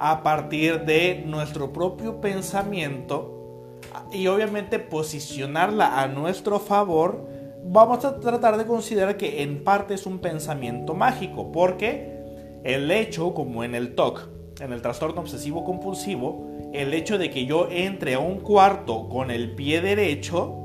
[0.00, 3.78] a partir de nuestro propio pensamiento
[4.10, 7.28] y obviamente posicionarla a nuestro favor,
[7.64, 12.18] vamos a tratar de considerar que en parte es un pensamiento mágico, porque
[12.64, 14.28] el hecho, como en el TOC,
[14.62, 19.30] en el trastorno obsesivo compulsivo, el hecho de que yo entre a un cuarto con
[19.30, 20.56] el pie derecho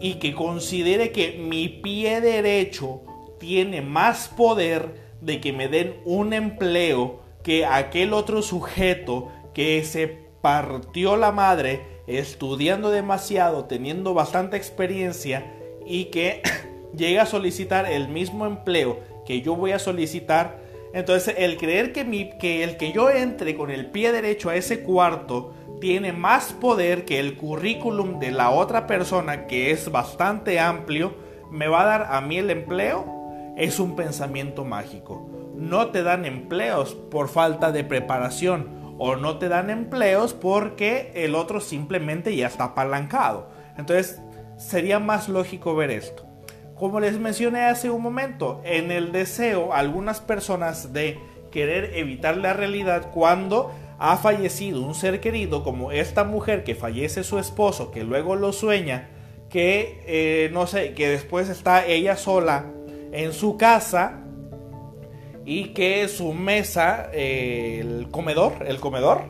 [0.00, 3.02] y que considere que mi pie derecho
[3.42, 10.06] tiene más poder de que me den un empleo que aquel otro sujeto que se
[10.40, 15.44] partió la madre estudiando demasiado, teniendo bastante experiencia
[15.84, 16.40] y que
[16.96, 20.62] llega a solicitar el mismo empleo que yo voy a solicitar.
[20.94, 24.56] Entonces el creer que, mi, que el que yo entre con el pie derecho a
[24.56, 30.60] ese cuarto tiene más poder que el currículum de la otra persona que es bastante
[30.60, 31.12] amplio,
[31.50, 33.21] me va a dar a mí el empleo
[33.56, 35.28] es un pensamiento mágico.
[35.54, 41.34] No te dan empleos por falta de preparación o no te dan empleos porque el
[41.34, 43.50] otro simplemente ya está apalancado.
[43.76, 44.20] Entonces,
[44.56, 46.26] sería más lógico ver esto.
[46.76, 51.18] Como les mencioné hace un momento, en el deseo, algunas personas de
[51.50, 57.22] querer evitar la realidad cuando ha fallecido un ser querido, como esta mujer que fallece
[57.22, 59.10] su esposo, que luego lo sueña,
[59.48, 62.66] que eh, no sé, que después está ella sola
[63.12, 64.22] en su casa
[65.44, 69.22] y que su mesa, eh, el comedor, el comedor,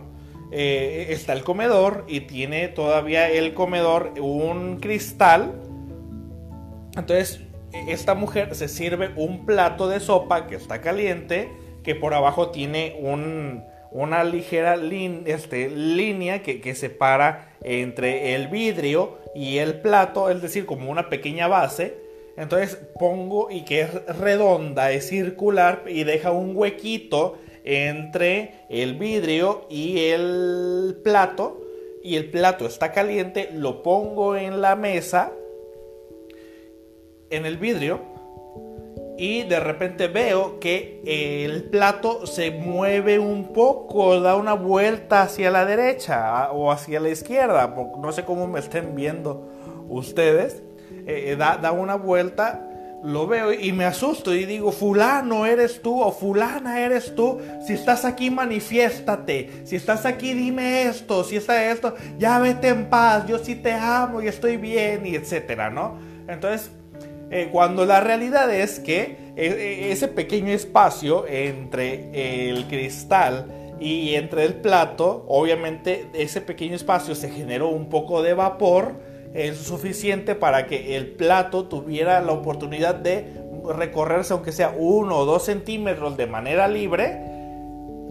[0.50, 5.54] eh, está el comedor y tiene todavía el comedor un cristal.
[6.96, 7.40] Entonces,
[7.88, 11.50] esta mujer se sirve un plato de sopa que está caliente,
[11.82, 12.98] que por abajo tiene
[13.90, 14.76] una ligera
[15.24, 21.08] este, línea que, que separa entre el vidrio y el plato, es decir, como una
[21.08, 22.01] pequeña base.
[22.36, 29.66] Entonces pongo y que es redonda, es circular y deja un huequito entre el vidrio
[29.68, 31.60] y el plato.
[32.02, 35.30] Y el plato está caliente, lo pongo en la mesa,
[37.30, 38.00] en el vidrio,
[39.16, 45.50] y de repente veo que el plato se mueve un poco, da una vuelta hacia
[45.52, 49.48] la derecha o hacia la izquierda, no sé cómo me estén viendo
[49.88, 50.62] ustedes,
[51.06, 52.68] eh, eh, da, da una vuelta
[53.02, 57.40] lo veo y me asusto y digo, fulano eres tú o fulana eres tú.
[57.66, 59.50] Si estás aquí, manifiéstate.
[59.64, 61.24] Si estás aquí, dime esto.
[61.24, 63.26] Si está esto, ya vete en paz.
[63.26, 65.98] Yo sí te amo y estoy bien y etcétera, ¿no?
[66.28, 66.70] Entonces,
[67.30, 73.46] eh, cuando la realidad es que ese pequeño espacio entre el cristal
[73.80, 78.94] y entre el plato, obviamente ese pequeño espacio se generó un poco de vapor
[79.34, 83.42] es suficiente para que el plato tuviera la oportunidad de
[83.74, 87.18] recorrerse aunque sea uno o dos centímetros de manera libre.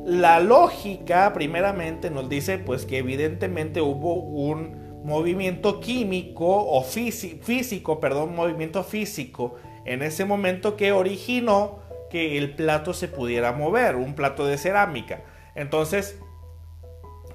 [0.06, 8.36] La lógica primeramente nos dice pues que evidentemente hubo un movimiento químico o físico, perdón,
[8.36, 9.56] movimiento físico
[9.86, 15.24] en ese momento que originó que el plato se pudiera mover, un plato de cerámica.
[15.56, 16.20] Entonces,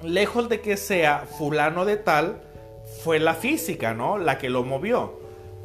[0.03, 2.43] lejos de que sea fulano de tal,
[3.03, 4.19] fue la física, ¿no?
[4.19, 5.21] La que lo movió.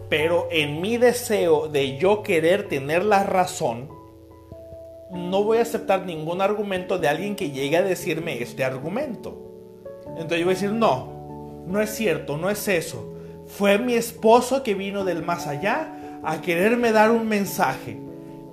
[0.10, 3.90] Pero en mi deseo de yo querer tener la razón,
[5.12, 9.38] no voy a aceptar ningún argumento de alguien que llegue a decirme este argumento.
[10.08, 13.14] Entonces yo voy a decir, no, no es cierto, no es eso.
[13.48, 17.98] Fue mi esposo que vino del más allá a quererme dar un mensaje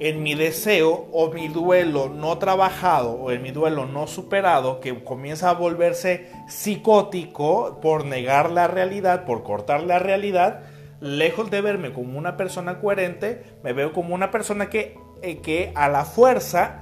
[0.00, 5.02] en mi deseo o mi duelo no trabajado o en mi duelo no superado que
[5.02, 10.62] comienza a volverse psicótico por negar la realidad, por cortar la realidad,
[11.00, 15.72] lejos de verme como una persona coherente, me veo como una persona que, eh, que
[15.74, 16.78] a la fuerza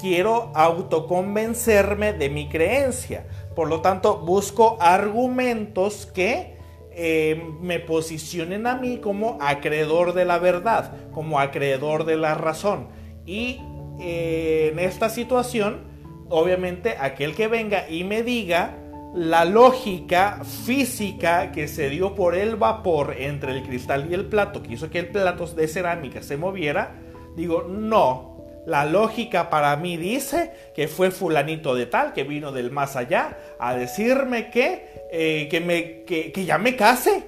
[0.00, 3.26] quiero autoconvencerme de mi creencia.
[3.54, 6.57] Por lo tanto, busco argumentos que
[7.00, 12.88] eh, me posicionen a mí como acreedor de la verdad, como acreedor de la razón.
[13.24, 13.60] Y
[14.00, 15.82] eh, en esta situación,
[16.28, 18.76] obviamente, aquel que venga y me diga
[19.14, 24.60] la lógica física que se dio por el vapor entre el cristal y el plato,
[24.60, 26.96] que hizo que el plato de cerámica se moviera,
[27.36, 28.27] digo, no,
[28.68, 33.38] la lógica para mí dice que fue fulanito de tal, que vino del más allá,
[33.58, 37.24] a decirme que, eh, que, me, que, ya me case.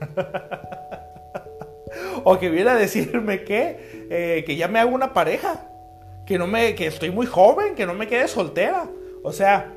[2.24, 5.70] o que viene a decirme que, eh, que ya me hago una pareja.
[6.26, 8.88] Que, no me, que estoy muy joven, que no me quede soltera.
[9.22, 9.72] O sea,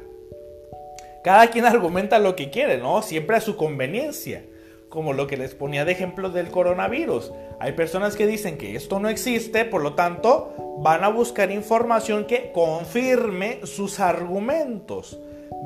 [1.23, 3.03] cada quien argumenta lo que quiere, ¿no?
[3.03, 4.43] Siempre a su conveniencia
[4.89, 7.31] como lo que les ponía de ejemplo del coronavirus.
[7.59, 12.25] Hay personas que dicen que esto no existe, por lo tanto van a buscar información
[12.25, 15.19] que confirme sus argumentos.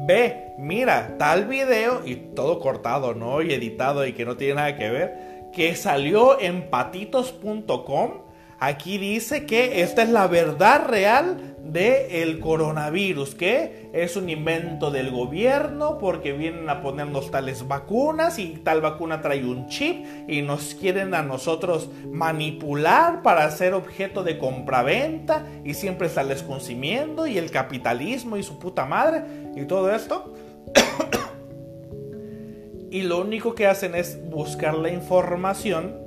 [0.05, 3.41] Ve, mira, tal video y todo cortado, ¿no?
[3.41, 8.22] Y editado y que no tiene nada que ver, que salió en patitos.com
[8.65, 15.11] Aquí dice que esta es la verdad real del coronavirus, que es un invento del
[15.11, 20.75] gobierno porque vienen a ponernos tales vacunas y tal vacuna trae un chip y nos
[20.75, 27.51] quieren a nosotros manipular para ser objeto de compraventa y siempre estarles consumiendo y el
[27.51, 29.25] capitalismo y su puta madre
[29.57, 30.35] y todo esto.
[32.91, 36.02] y lo único que hacen es buscar la información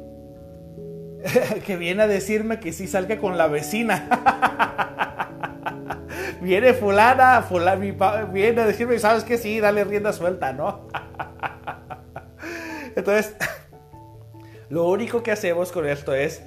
[1.67, 4.09] que viene a decirme que sí salga con la vecina.
[6.41, 7.77] viene fulana, fulana,
[8.33, 10.89] viene a decirme, ¿sabes que Sí, dale rienda suelta, ¿no?
[12.97, 13.37] Entonces,
[14.69, 16.43] lo único que hacemos con esto es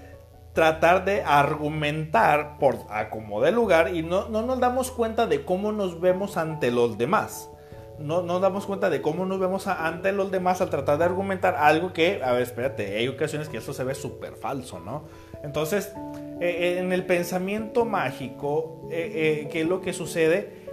[0.54, 2.78] tratar de argumentar por
[3.12, 6.98] como de lugar y no, no nos damos cuenta de cómo nos vemos ante los
[6.98, 7.49] demás.
[8.00, 11.56] No nos damos cuenta de cómo nos vemos ante los demás al tratar de argumentar
[11.56, 15.04] algo que, a ver, espérate, hay ocasiones que eso se ve súper falso, ¿no?
[15.44, 15.94] Entonces,
[16.40, 20.70] eh, en el pensamiento mágico, eh, eh, ¿qué es lo que sucede?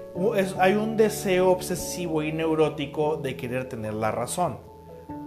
[0.59, 4.57] hay un deseo obsesivo y neurótico de querer tener la razón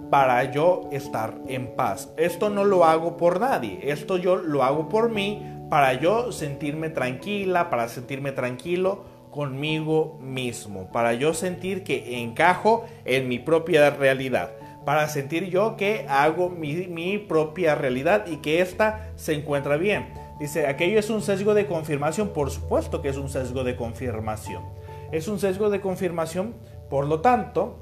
[0.09, 2.11] para yo estar en paz.
[2.17, 6.89] Esto no lo hago por nadie, esto yo lo hago por mí, para yo sentirme
[6.89, 14.51] tranquila, para sentirme tranquilo conmigo mismo, para yo sentir que encajo en mi propia realidad,
[14.85, 20.07] para sentir yo que hago mi, propia realidad y que ésta se encuentra bien.
[20.39, 24.63] Dice, aquello es un sesgo de confirmación, por supuesto que es un sesgo de confirmación.
[25.11, 26.55] Es un sesgo de confirmación,
[26.89, 27.77] por lo tanto,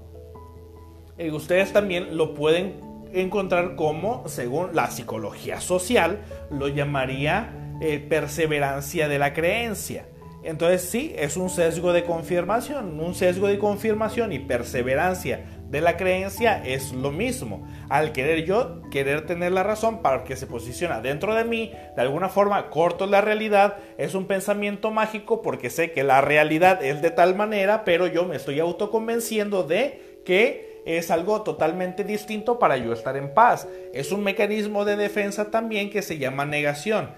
[1.17, 2.81] eh, ustedes también lo pueden
[3.13, 6.19] encontrar como, según la psicología social,
[6.49, 10.05] lo llamaría eh, perseverancia de la creencia.
[10.47, 12.97] Entonces sí, es un sesgo de confirmación.
[13.01, 17.67] Un sesgo de confirmación y perseverancia de la creencia es lo mismo.
[17.89, 22.01] Al querer yo, querer tener la razón para que se posiciona dentro de mí, de
[22.01, 27.01] alguna forma corto la realidad, es un pensamiento mágico porque sé que la realidad es
[27.01, 32.77] de tal manera, pero yo me estoy autoconvenciendo de que es algo totalmente distinto para
[32.77, 33.67] yo estar en paz.
[33.93, 37.09] Es un mecanismo de defensa también que se llama negación.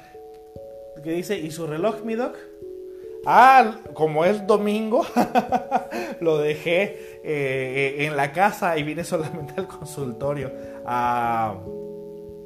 [1.03, 1.37] ¿Qué dice?
[1.37, 2.35] ¿Y su reloj, mi doc?
[3.25, 5.05] Ah, como es domingo,
[6.21, 10.51] lo dejé eh, en la casa y vine solamente al consultorio
[10.85, 11.55] a,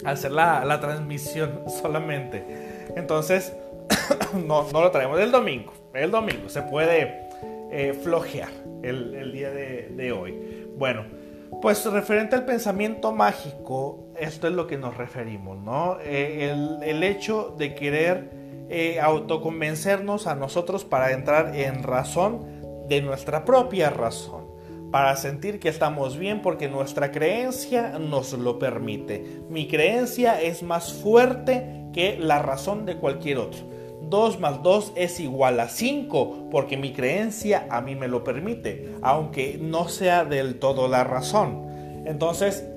[0.03, 2.43] hacer la, transmisión solamente.
[2.95, 3.53] Entonces,
[4.45, 5.73] no, lo traemos el domingo.
[5.93, 7.29] El domingo se puede
[7.71, 8.49] eh, flojear
[8.81, 10.67] el, día de, hoy.
[10.75, 11.05] Bueno,
[11.61, 15.99] pues referente al pensamiento mágico, esto es lo que nos referimos, ¿no?
[16.01, 22.45] Eh, el, el hecho de querer eh, autoconvencernos a nosotros para entrar en razón
[22.87, 24.45] de nuestra propia razón,
[24.91, 29.41] para sentir que estamos bien porque nuestra creencia nos lo permite.
[29.49, 33.73] Mi creencia es más fuerte que la razón de cualquier otro.
[34.09, 38.95] 2 más 2 es igual a 5 porque mi creencia a mí me lo permite,
[39.01, 41.65] aunque no sea del todo la razón.
[42.05, 42.67] Entonces,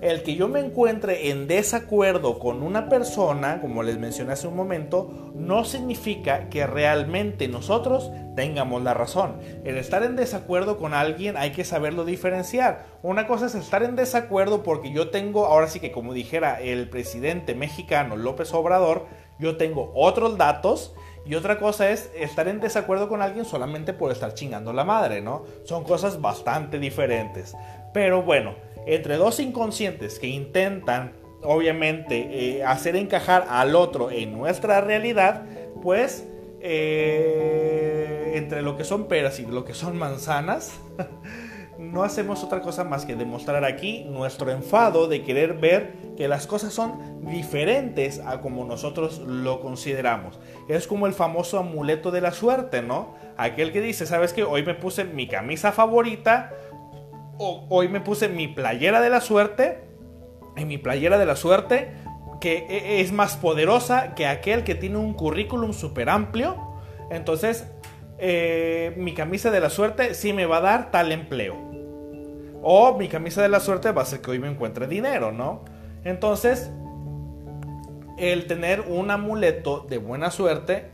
[0.00, 4.56] el que yo me encuentre en desacuerdo con una persona, como les mencioné hace un
[4.56, 9.36] momento, no significa que realmente nosotros tengamos la razón.
[9.64, 12.84] El estar en desacuerdo con alguien hay que saberlo diferenciar.
[13.02, 16.88] Una cosa es estar en desacuerdo porque yo tengo, ahora sí que como dijera el
[16.88, 19.06] presidente mexicano López Obrador,
[19.38, 20.94] yo tengo otros datos
[21.24, 25.20] y otra cosa es estar en desacuerdo con alguien solamente por estar chingando la madre,
[25.22, 25.44] ¿no?
[25.64, 27.56] Son cosas bastante diferentes.
[27.92, 28.54] Pero bueno,
[28.86, 31.12] entre dos inconscientes que intentan,
[31.42, 35.44] obviamente, eh, hacer encajar al otro en nuestra realidad,
[35.82, 36.26] pues
[36.60, 40.80] eh, entre lo que son peras y lo que son manzanas,
[41.78, 46.46] no hacemos otra cosa más que demostrar aquí nuestro enfado de querer ver que las
[46.46, 50.38] cosas son diferentes a como nosotros lo consideramos.
[50.68, 53.14] Es como el famoso amuleto de la suerte, ¿no?
[53.36, 54.44] Aquel que dice, ¿sabes qué?
[54.44, 56.52] Hoy me puse mi camisa favorita,
[57.38, 59.84] hoy me puse mi playera de la suerte,
[60.56, 61.92] en mi playera de la suerte,
[62.40, 66.56] que e, es más poderosa que aquel que tiene un currículum súper amplio.
[67.10, 67.66] Entonces,
[68.18, 71.56] eh, mi camisa de la suerte sí me va a dar tal empleo.
[72.62, 75.64] O mi camisa de la suerte va a ser que hoy me encuentre dinero, ¿no?
[76.04, 76.70] Entonces,
[78.18, 80.90] el tener un amuleto de buena suerte,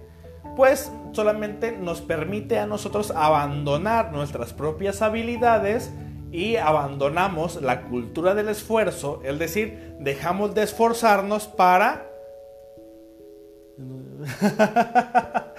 [0.57, 5.93] pues solamente nos permite a nosotros abandonar nuestras propias habilidades
[6.33, 12.09] y abandonamos la cultura del esfuerzo, es decir, dejamos de esforzarnos para...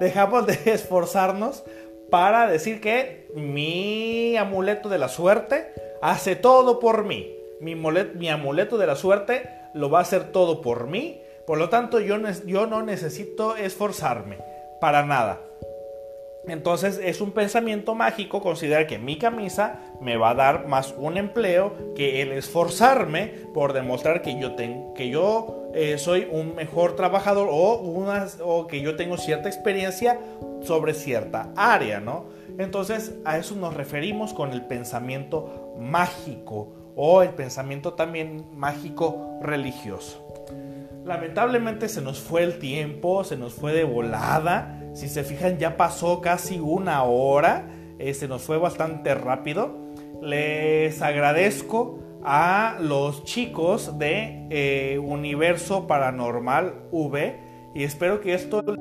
[0.00, 1.64] dejamos de esforzarnos
[2.10, 5.72] para decir que mi amuleto de la suerte
[6.02, 7.34] hace todo por mí.
[7.60, 11.22] Mi, amuleto de la suerte lo va a hacer todo por mí.
[11.46, 12.16] Por lo tanto, yo,
[12.46, 14.38] yo no necesito esforzarme
[14.80, 15.40] para nada.
[16.50, 21.16] Entonces es un pensamiento mágico considerar que mi camisa me va a dar más un
[21.16, 27.48] empleo que el esforzarme por demostrar que yo, que yo eh, soy un mejor trabajador
[27.50, 30.18] o, o que yo tengo cierta experiencia
[30.62, 32.26] sobre cierta área, ¿no?
[32.58, 40.24] Entonces a eso nos referimos con el pensamiento mágico o el pensamiento también mágico religioso.
[41.04, 44.77] Lamentablemente se nos fue el tiempo, se nos fue de volada.
[44.92, 47.68] Si se fijan, ya pasó casi una hora.
[47.98, 49.76] Eh, se nos fue bastante rápido.
[50.22, 57.38] Les agradezco a los chicos de eh, Universo Paranormal V
[57.74, 58.78] y espero que esto les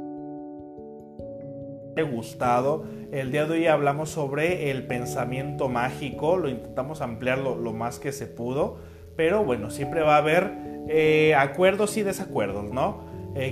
[1.95, 2.85] haya gustado.
[3.11, 8.11] El día de hoy hablamos sobre el pensamiento mágico, lo intentamos ampliar lo, más que
[8.11, 8.79] se pudo,
[9.15, 10.51] pero bueno, siempre va a haber
[10.89, 13.05] eh, acuerdos y desacuerdos, ¿no?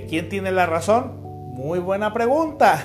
[0.08, 1.25] ¿Quién tiene la razón?
[1.56, 2.84] Muy buena pregunta.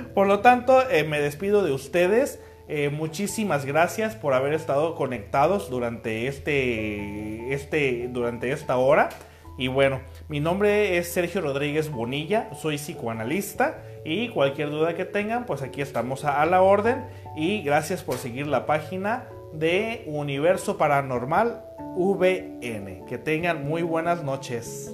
[0.14, 2.40] Por lo tanto, me despido de ustedes.
[2.66, 9.10] Eh, muchísimas gracias por haber estado conectados durante, este, este, durante esta hora.
[9.58, 15.44] Y bueno, mi nombre es Sergio Rodríguez Bonilla, soy psicoanalista y cualquier duda que tengan,
[15.44, 17.04] pues aquí estamos a, a la orden.
[17.36, 21.62] Y gracias por seguir la página de Universo Paranormal
[21.96, 23.04] VN.
[23.04, 24.90] Que tengan muy buenas noches.